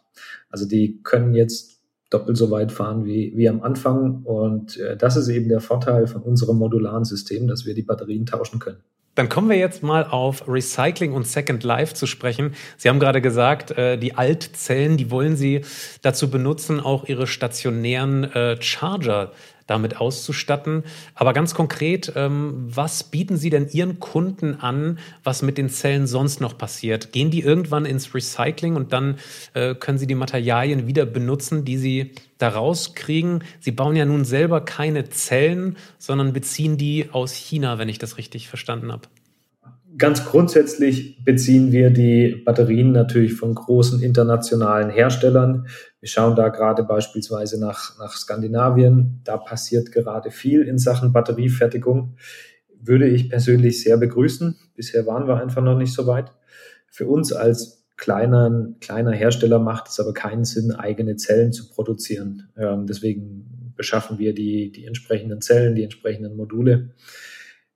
Also 0.49 0.67
die 0.67 1.01
können 1.03 1.35
jetzt 1.35 1.81
doppelt 2.09 2.35
so 2.35 2.49
weit 2.49 2.71
fahren 2.71 3.05
wie, 3.05 3.33
wie 3.35 3.47
am 3.47 3.61
Anfang. 3.61 4.23
Und 4.23 4.77
äh, 4.77 4.97
das 4.97 5.15
ist 5.15 5.27
eben 5.27 5.49
der 5.49 5.59
Vorteil 5.59 6.07
von 6.07 6.23
unserem 6.23 6.57
modularen 6.57 7.05
System, 7.05 7.47
dass 7.47 7.67
wir 7.67 7.75
die 7.75 7.83
Batterien 7.83 8.25
tauschen 8.25 8.59
können. 8.59 8.83
Dann 9.13 9.29
kommen 9.29 9.49
wir 9.49 9.57
jetzt 9.57 9.83
mal 9.83 10.05
auf 10.05 10.47
Recycling 10.47 11.13
und 11.13 11.27
Second 11.27 11.63
Life 11.63 11.93
zu 11.93 12.07
sprechen. 12.07 12.53
Sie 12.77 12.89
haben 12.89 12.99
gerade 12.99 13.21
gesagt, 13.21 13.69
äh, 13.71 13.97
die 13.97 14.15
Altzellen, 14.15 14.97
die 14.97 15.11
wollen 15.11 15.35
Sie 15.35 15.61
dazu 16.01 16.31
benutzen, 16.31 16.79
auch 16.79 17.07
Ihre 17.07 17.27
stationären 17.27 18.23
äh, 18.23 18.59
Charger 18.61 19.31
damit 19.69 19.97
auszustatten. 19.97 20.83
Aber 21.15 21.33
ganz 21.33 21.53
konkret, 21.53 22.13
ähm, 22.15 22.53
was 22.67 23.03
bieten 23.03 23.37
Sie 23.37 23.49
denn 23.49 23.69
Ihren 23.69 23.99
Kunden 23.99 24.55
an, 24.55 24.99
was 25.23 25.41
mit 25.41 25.57
den 25.57 25.69
Zellen 25.69 26.07
sonst 26.07 26.41
noch 26.41 26.57
passiert? 26.57 27.11
Gehen 27.11 27.31
die 27.31 27.41
irgendwann 27.41 27.85
ins 27.85 28.13
Recycling 28.15 28.75
und 28.75 28.93
dann 28.93 29.17
äh, 29.53 29.75
können 29.75 29.97
Sie 29.97 30.07
die 30.07 30.15
Materialien 30.15 30.87
wieder 30.87 31.05
benutzen, 31.05 31.65
die 31.65 31.77
Sie 31.77 32.11
daraus 32.37 32.95
kriegen? 32.95 33.41
Sie 33.59 33.71
bauen 33.71 33.95
ja 33.95 34.05
nun 34.05 34.25
selber 34.25 34.61
keine 34.61 35.09
Zellen, 35.09 35.77
sondern 35.97 36.33
beziehen 36.33 36.77
die 36.77 37.09
aus 37.11 37.33
China, 37.33 37.77
wenn 37.77 37.89
ich 37.89 37.99
das 37.99 38.17
richtig 38.17 38.47
verstanden 38.47 38.91
habe. 38.91 39.03
Ganz 39.99 40.23
grundsätzlich 40.23 41.25
beziehen 41.25 41.73
wir 41.73 41.89
die 41.89 42.41
Batterien 42.45 42.93
natürlich 42.93 43.33
von 43.33 43.53
großen 43.53 44.01
internationalen 44.01 44.89
Herstellern. 44.89 45.67
Wir 45.99 46.07
schauen 46.07 46.37
da 46.37 46.47
gerade 46.47 46.83
beispielsweise 46.83 47.59
nach, 47.59 47.99
nach 47.99 48.13
Skandinavien. 48.13 49.19
Da 49.25 49.35
passiert 49.35 49.91
gerade 49.91 50.31
viel 50.31 50.61
in 50.61 50.77
Sachen 50.77 51.11
Batteriefertigung. 51.11 52.15
Würde 52.81 53.09
ich 53.09 53.29
persönlich 53.29 53.83
sehr 53.83 53.97
begrüßen. 53.97 54.55
Bisher 54.73 55.05
waren 55.05 55.27
wir 55.27 55.35
einfach 55.35 55.61
noch 55.61 55.77
nicht 55.77 55.93
so 55.93 56.07
weit. 56.07 56.31
Für 56.87 57.07
uns 57.07 57.33
als 57.33 57.85
kleiner, 57.97 58.69
kleiner 58.79 59.11
Hersteller 59.11 59.59
macht 59.59 59.89
es 59.89 59.99
aber 59.99 60.13
keinen 60.13 60.45
Sinn, 60.45 60.71
eigene 60.71 61.17
Zellen 61.17 61.51
zu 61.51 61.69
produzieren. 61.69 62.47
Ähm, 62.57 62.87
deswegen 62.87 63.73
beschaffen 63.75 64.17
wir 64.17 64.33
die, 64.33 64.71
die 64.71 64.85
entsprechenden 64.85 65.41
Zellen, 65.41 65.75
die 65.75 65.83
entsprechenden 65.83 66.37
Module. 66.37 66.91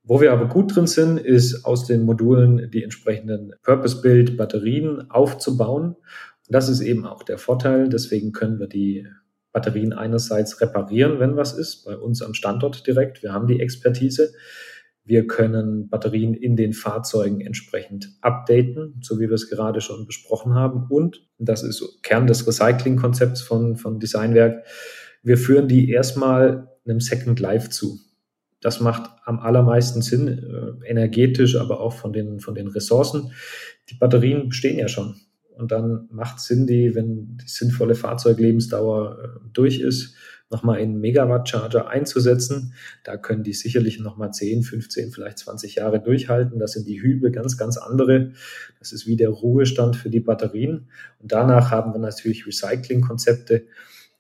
Wo 0.06 0.20
wir 0.20 0.34
aber 0.34 0.48
gut 0.48 0.76
drin 0.76 0.88
sind, 0.88 1.18
ist 1.18 1.64
aus 1.64 1.86
den 1.86 2.04
Modulen 2.04 2.70
die 2.70 2.84
entsprechenden 2.84 3.54
Purpose-Build-Batterien 3.64 5.10
aufzubauen. 5.10 5.96
Und 5.96 6.50
das 6.50 6.68
ist 6.68 6.82
eben 6.82 7.06
auch 7.06 7.24
der 7.24 7.38
Vorteil. 7.38 7.88
Deswegen 7.88 8.34
können 8.34 8.60
wir 8.60 8.68
die 8.68 9.08
Batterien 9.54 9.94
einerseits 9.94 10.60
reparieren, 10.60 11.20
wenn 11.20 11.38
was 11.38 11.58
ist, 11.58 11.86
bei 11.86 11.96
uns 11.96 12.22
am 12.22 12.34
Standort 12.34 12.86
direkt. 12.86 13.24
Wir 13.24 13.32
haben 13.32 13.48
die 13.48 13.62
Expertise. 13.62 14.34
Wir 15.06 15.26
können 15.26 15.88
Batterien 15.88 16.34
in 16.34 16.58
den 16.58 16.74
Fahrzeugen 16.74 17.40
entsprechend 17.40 18.10
updaten, 18.22 19.00
so 19.02 19.20
wie 19.20 19.30
wir 19.30 19.34
es 19.34 19.50
gerade 19.50 19.80
schon 19.80 20.06
besprochen 20.06 20.54
haben. 20.54 20.88
Und 20.90 21.26
das 21.38 21.64
ist 21.64 22.04
Kern 22.04 22.28
des 22.28 22.46
Recycling-Konzepts 22.46 23.42
von, 23.42 23.78
von 23.78 24.00
Designwerk. 24.00 24.66
Wir 25.22 25.38
führen 25.38 25.70
die 25.70 25.90
erstmal 25.90 26.70
einem 26.86 27.00
Second 27.00 27.40
Life 27.40 27.70
zu. 27.70 28.00
Das 28.64 28.80
macht 28.80 29.12
am 29.26 29.40
allermeisten 29.40 30.02
Sinn, 30.02 30.28
äh, 30.28 30.90
energetisch, 30.90 31.58
aber 31.58 31.82
auch 31.82 31.94
von 31.94 32.14
den, 32.14 32.40
von 32.40 32.56
den 32.56 32.68
Ressourcen. 32.68 33.34
Die 33.90 33.96
Batterien 33.96 34.50
bestehen 34.50 34.80
ja 34.80 34.88
schon. 34.88 35.16
Und 35.58 35.72
dann 35.72 36.08
macht 36.10 36.40
Sinn, 36.40 36.66
die, 36.66 36.96
wenn 36.96 37.38
die 37.38 37.48
sinnvolle 37.48 37.94
Fahrzeuglebensdauer 37.94 39.20
äh, 39.22 39.50
durch 39.52 39.82
ist, 39.82 40.16
nochmal 40.50 40.80
in 40.80 41.02
Megawatt-Charger 41.02 41.90
einzusetzen. 41.90 42.74
Da 43.04 43.18
können 43.18 43.44
die 43.44 43.54
sicherlich 43.54 44.00
nochmal 44.00 44.32
10, 44.32 44.64
15, 44.64 45.12
vielleicht 45.12 45.40
20 45.40 45.76
Jahre 45.76 46.00
durchhalten. 46.00 46.60
Das 46.60 46.72
sind 46.72 46.88
die 46.88 47.02
Hübe 47.02 47.32
ganz, 47.32 47.58
ganz 47.58 47.78
andere. 47.78 48.32
Das 48.80 48.94
ist 48.94 49.08
wie 49.08 49.18
der 49.18 49.30
Ruhestand 49.30 49.98
für 49.98 50.10
die 50.10 50.22
Batterien. 50.22 50.88
Und 51.20 51.32
danach 51.34 51.72
haben 51.72 51.94
wir 51.94 52.00
natürlich 52.00 52.48
Recycling-Konzepte, 52.48 53.66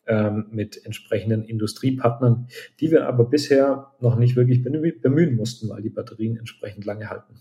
ähm, 0.07 0.47
mit 0.51 0.85
entsprechenden 0.85 1.43
Industriepartnern, 1.43 2.47
die 2.79 2.91
wir 2.91 3.07
aber 3.07 3.25
bisher 3.25 3.93
noch 3.99 4.17
nicht 4.17 4.35
wirklich 4.35 4.63
bemühen 4.63 5.35
mussten, 5.35 5.69
weil 5.69 5.81
die 5.81 5.89
Batterien 5.89 6.37
entsprechend 6.37 6.85
lange 6.85 7.09
halten. 7.09 7.39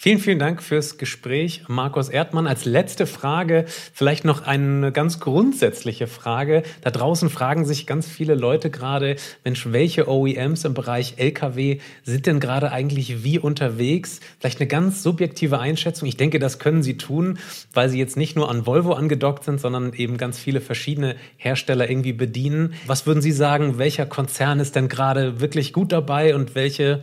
Vielen, 0.00 0.20
vielen 0.20 0.38
Dank 0.38 0.62
fürs 0.62 0.96
Gespräch, 0.96 1.64
Markus 1.66 2.08
Erdmann. 2.08 2.46
Als 2.46 2.64
letzte 2.64 3.04
Frage 3.04 3.64
vielleicht 3.92 4.24
noch 4.24 4.42
eine 4.42 4.92
ganz 4.92 5.18
grundsätzliche 5.18 6.06
Frage. 6.06 6.62
Da 6.82 6.92
draußen 6.92 7.28
fragen 7.28 7.64
sich 7.64 7.84
ganz 7.84 8.06
viele 8.06 8.36
Leute 8.36 8.70
gerade, 8.70 9.16
Mensch, 9.42 9.66
welche 9.72 10.08
OEMs 10.08 10.64
im 10.64 10.72
Bereich 10.72 11.14
Lkw 11.16 11.80
sind 12.04 12.26
denn 12.26 12.38
gerade 12.38 12.70
eigentlich 12.70 13.24
wie 13.24 13.40
unterwegs? 13.40 14.20
Vielleicht 14.38 14.60
eine 14.60 14.68
ganz 14.68 15.02
subjektive 15.02 15.58
Einschätzung. 15.58 16.06
Ich 16.06 16.16
denke, 16.16 16.38
das 16.38 16.60
können 16.60 16.84
Sie 16.84 16.96
tun, 16.96 17.40
weil 17.74 17.88
Sie 17.88 17.98
jetzt 17.98 18.16
nicht 18.16 18.36
nur 18.36 18.48
an 18.48 18.66
Volvo 18.66 18.92
angedockt 18.92 19.42
sind, 19.42 19.60
sondern 19.60 19.92
eben 19.94 20.16
ganz 20.16 20.38
viele 20.38 20.60
verschiedene 20.60 21.16
Hersteller 21.38 21.90
irgendwie 21.90 22.12
bedienen. 22.12 22.74
Was 22.86 23.04
würden 23.04 23.20
Sie 23.20 23.32
sagen, 23.32 23.78
welcher 23.78 24.06
Konzern 24.06 24.60
ist 24.60 24.76
denn 24.76 24.86
gerade 24.86 25.40
wirklich 25.40 25.72
gut 25.72 25.90
dabei 25.90 26.36
und 26.36 26.54
welche 26.54 27.02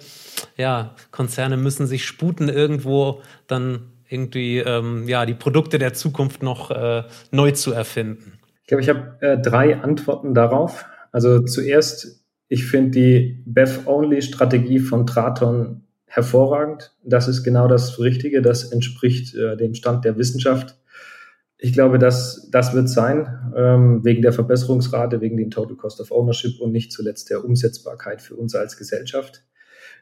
ja, 0.58 0.96
Konzerne 1.12 1.58
müssen 1.58 1.88
sich 1.88 2.06
sputen, 2.06 2.50
irgendwo 2.50 3.22
dann 3.48 3.92
irgendwie 4.10 4.60
ähm, 4.60 5.08
ja, 5.08 5.26
die 5.26 5.34
Produkte 5.34 5.80
der 5.80 5.94
Zukunft 5.94 6.44
noch 6.44 6.72
äh, 6.72 7.04
neu 7.32 7.52
zu 7.52 7.72
erfinden? 7.72 8.34
Ich 8.62 8.68
glaube, 8.68 8.82
ich 8.82 8.90
habe 8.90 9.18
äh, 9.22 9.38
drei 9.38 9.82
Antworten 9.82 10.34
darauf. 10.34 10.86
Also 11.12 11.42
zuerst, 11.42 12.24
ich 12.48 12.66
finde 12.66 12.92
die 12.92 13.44
BEF-Only-Strategie 13.46 14.80
von 14.80 15.06
Traton 15.06 15.84
hervorragend. 16.08 16.94
Das 17.04 17.28
ist 17.28 17.44
genau 17.44 17.68
das 17.68 18.00
Richtige. 18.00 18.42
Das 18.42 18.72
entspricht 18.72 19.36
äh, 19.36 19.58
dem 19.58 19.76
Stand 19.76 20.06
der 20.06 20.18
Wissenschaft. 20.18 20.78
Ich 21.58 21.74
glaube, 21.74 22.00
dass 22.00 22.50
das 22.52 22.74
wird 22.74 22.90
sein, 22.90 23.54
ähm, 23.56 24.04
wegen 24.04 24.22
der 24.22 24.34
Verbesserungsrate, 24.34 25.22
wegen 25.22 25.38
dem 25.38 25.52
Total 25.52 25.76
Cost 25.76 26.02
of 26.02 26.12
Ownership 26.12 26.60
und 26.60 26.72
nicht 26.72 26.92
zuletzt 26.92 27.30
der 27.30 27.44
Umsetzbarkeit 27.44 28.22
für 28.22 28.36
uns 28.36 28.56
als 28.56 28.78
Gesellschaft. 28.78 29.44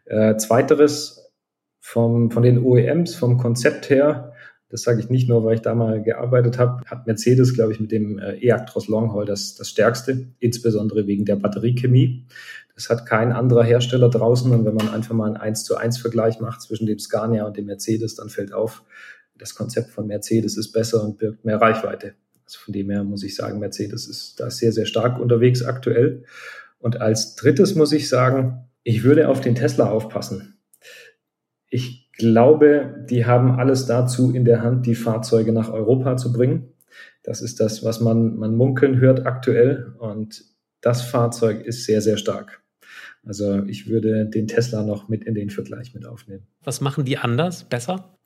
Äh, 0.06 0.38
zweiteres 0.38 1.32
vom, 1.80 2.32
von 2.32 2.44
den 2.44 2.60
OEMs, 2.60 3.16
vom 3.16 3.38
Konzept 3.38 3.90
her, 3.90 4.34
das 4.74 4.82
sage 4.82 5.00
ich 5.00 5.10
nicht 5.12 5.30
nur, 5.30 5.44
weil 5.44 5.54
ich 5.54 5.62
da 5.62 5.76
mal 5.76 6.02
gearbeitet 6.02 6.58
habe, 6.58 6.84
hat 6.86 7.06
Mercedes, 7.06 7.54
glaube 7.54 7.74
ich, 7.74 7.80
mit 7.80 7.92
dem 7.92 8.18
äh, 8.18 8.34
E-Actros 8.40 8.88
Longhaul 8.88 9.24
das, 9.24 9.54
das 9.54 9.70
stärkste, 9.70 10.30
insbesondere 10.40 11.06
wegen 11.06 11.26
der 11.26 11.36
Batteriechemie. 11.36 12.26
Das 12.74 12.90
hat 12.90 13.06
kein 13.06 13.34
anderer 13.34 13.64
Hersteller 13.64 14.10
draußen. 14.10 14.52
Und 14.52 14.66
wenn 14.66 14.74
man 14.74 14.90
einfach 14.90 15.14
mal 15.14 15.28
einen 15.28 15.38
1 15.38 15.64
zu 15.64 15.78
1 15.78 16.00
Vergleich 16.00 16.40
macht 16.40 16.64
zwischen 16.64 16.88
dem 16.88 16.98
Scania 16.98 17.46
und 17.46 17.56
dem 17.56 17.68
Mercedes, 17.68 18.16
dann 18.16 18.30
fällt 18.30 18.52
auf, 18.52 18.84
das 19.38 19.54
Konzept 19.54 19.92
von 19.92 20.08
Mercedes 20.08 20.58
ist 20.58 20.72
besser 20.72 21.04
und 21.04 21.20
birgt 21.20 21.46
mehr 21.46 21.62
Reichweite. 21.62 22.16
Also 22.44 22.58
von 22.58 22.74
dem 22.74 22.90
her 22.90 23.04
muss 23.04 23.24
ich 23.24 23.36
sagen, 23.36 23.60
Mercedes 23.60 24.08
ist 24.08 24.40
da 24.40 24.50
sehr, 24.50 24.72
sehr 24.72 24.88
stark 24.88 25.20
unterwegs 25.20 25.64
aktuell. 25.64 26.24
Und 26.80 27.00
als 27.00 27.36
drittes 27.36 27.76
muss 27.76 27.92
ich 27.92 28.10
sagen, 28.10 28.70
ich 28.84 29.04
würde 29.04 29.30
auf 29.30 29.42
den 29.42 29.56
Tesla 29.56 29.90
aufpassen. 29.90 30.60
Ich 31.70 32.12
glaube, 32.12 33.06
die 33.10 33.26
haben 33.26 33.52
alles 33.52 33.86
dazu 33.86 34.34
in 34.34 34.46
der 34.46 34.62
Hand, 34.62 34.86
die 34.86 34.96
Fahrzeuge 34.96 35.52
nach 35.52 35.72
Europa 35.72 36.18
zu 36.18 36.32
bringen. 36.32 36.74
Das 37.24 37.42
ist 37.42 37.60
das, 37.60 37.84
was 37.84 38.02
man, 38.02 38.36
man 38.36 38.56
munkeln 38.56 39.00
hört 39.00 39.26
aktuell. 39.26 39.96
Und 39.98 40.44
das 40.82 41.02
Fahrzeug 41.02 41.66
ist 41.66 41.86
sehr, 41.86 42.02
sehr 42.02 42.18
stark. 42.18 42.62
Also 43.26 43.64
ich 43.64 43.88
würde 43.88 44.26
den 44.26 44.48
Tesla 44.48 44.84
noch 44.84 45.08
mit 45.08 45.24
in 45.24 45.34
den 45.34 45.50
Vergleich 45.50 45.94
mit 45.94 46.06
aufnehmen. 46.06 46.46
Was 46.64 46.82
machen 46.82 47.06
die 47.06 47.18
anders, 47.18 47.64
besser? 47.64 48.18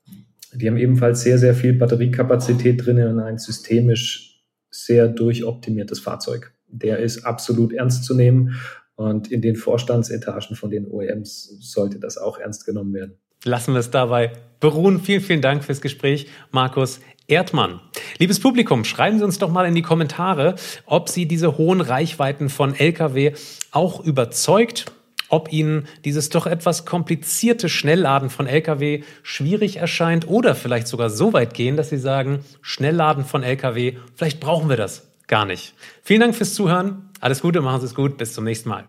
Die 0.53 0.67
haben 0.67 0.77
ebenfalls 0.77 1.21
sehr, 1.21 1.37
sehr 1.37 1.53
viel 1.53 1.73
Batteriekapazität 1.73 2.83
drin 2.83 3.01
und 3.03 3.19
ein 3.19 3.37
systemisch 3.37 4.43
sehr 4.71 5.07
durchoptimiertes 5.07 5.99
Fahrzeug. 5.99 6.53
Der 6.67 6.99
ist 6.99 7.25
absolut 7.25 7.73
ernst 7.73 8.05
zu 8.05 8.15
nehmen 8.15 8.55
und 8.97 9.31
in 9.31 9.41
den 9.41 9.55
Vorstandsetagen 9.55 10.55
von 10.55 10.69
den 10.69 10.85
OEMs 10.87 11.57
sollte 11.61 11.99
das 11.99 12.17
auch 12.17 12.37
ernst 12.37 12.65
genommen 12.65 12.93
werden. 12.93 13.17
Lassen 13.45 13.73
wir 13.73 13.79
es 13.79 13.91
dabei 13.91 14.33
beruhen. 14.59 14.99
Vielen, 14.99 15.21
vielen 15.21 15.41
Dank 15.41 15.63
fürs 15.63 15.79
Gespräch, 15.79 16.27
Markus 16.51 16.99
Erdmann. 17.27 17.79
Liebes 18.17 18.39
Publikum, 18.39 18.83
schreiben 18.83 19.19
Sie 19.19 19.23
uns 19.23 19.37
doch 19.37 19.51
mal 19.51 19.65
in 19.65 19.75
die 19.75 19.81
Kommentare, 19.83 20.55
ob 20.85 21.09
Sie 21.09 21.27
diese 21.27 21.57
hohen 21.57 21.81
Reichweiten 21.81 22.49
von 22.49 22.75
Lkw 22.75 23.33
auch 23.71 24.03
überzeugt 24.03 24.91
ob 25.29 25.51
Ihnen 25.51 25.87
dieses 26.05 26.29
doch 26.29 26.47
etwas 26.47 26.85
komplizierte 26.85 27.67
Schnellladen 27.67 28.29
von 28.29 28.47
Lkw 28.47 29.03
schwierig 29.23 29.77
erscheint 29.77 30.27
oder 30.27 30.55
vielleicht 30.55 30.87
sogar 30.87 31.09
so 31.09 31.33
weit 31.33 31.53
gehen, 31.53 31.75
dass 31.75 31.89
Sie 31.89 31.97
sagen, 31.97 32.39
Schnellladen 32.61 33.25
von 33.25 33.43
Lkw, 33.43 33.97
vielleicht 34.15 34.39
brauchen 34.39 34.69
wir 34.69 34.77
das 34.77 35.07
gar 35.27 35.45
nicht. 35.45 35.73
Vielen 36.01 36.21
Dank 36.21 36.35
fürs 36.35 36.53
Zuhören. 36.53 37.06
Alles 37.19 37.41
Gute, 37.41 37.61
machen 37.61 37.81
Sie 37.81 37.87
es 37.87 37.95
gut. 37.95 38.17
Bis 38.17 38.33
zum 38.33 38.43
nächsten 38.43 38.69
Mal. 38.69 38.87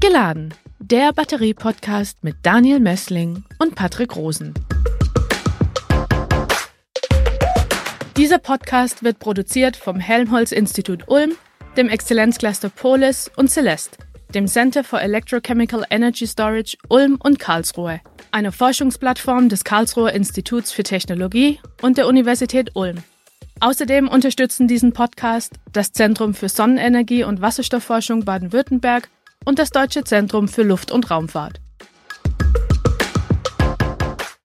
Geladen. 0.00 0.54
Der 0.80 1.12
Batterie-Podcast 1.12 2.24
mit 2.24 2.34
Daniel 2.42 2.80
Messling 2.80 3.44
und 3.58 3.76
Patrick 3.76 4.16
Rosen. 4.16 4.52
Dieser 8.16 8.38
Podcast 8.38 9.04
wird 9.04 9.20
produziert 9.20 9.76
vom 9.76 10.00
Helmholtz-Institut 10.00 11.04
Ulm, 11.06 11.32
dem 11.76 11.88
Exzellenzcluster 11.88 12.68
Polis 12.68 13.30
und 13.36 13.48
Celeste, 13.48 13.96
dem 14.34 14.48
Center 14.48 14.82
for 14.82 15.00
Electrochemical 15.00 15.84
Energy 15.88 16.26
Storage 16.26 16.76
Ulm 16.88 17.16
und 17.22 17.38
Karlsruhe, 17.38 18.00
einer 18.32 18.52
Forschungsplattform 18.52 19.48
des 19.48 19.64
Karlsruher 19.64 20.12
Instituts 20.12 20.72
für 20.72 20.82
Technologie 20.82 21.60
und 21.80 21.96
der 21.96 22.08
Universität 22.08 22.72
Ulm. 22.74 23.02
Außerdem 23.62 24.08
unterstützen 24.08 24.66
diesen 24.66 24.92
Podcast 24.92 25.52
das 25.72 25.92
Zentrum 25.92 26.34
für 26.34 26.48
Sonnenenergie 26.48 27.22
und 27.22 27.40
Wasserstoffforschung 27.40 28.24
Baden-Württemberg 28.24 29.08
und 29.44 29.60
das 29.60 29.70
Deutsche 29.70 30.02
Zentrum 30.02 30.48
für 30.48 30.64
Luft- 30.64 30.90
und 30.90 31.08
Raumfahrt. 31.12 31.61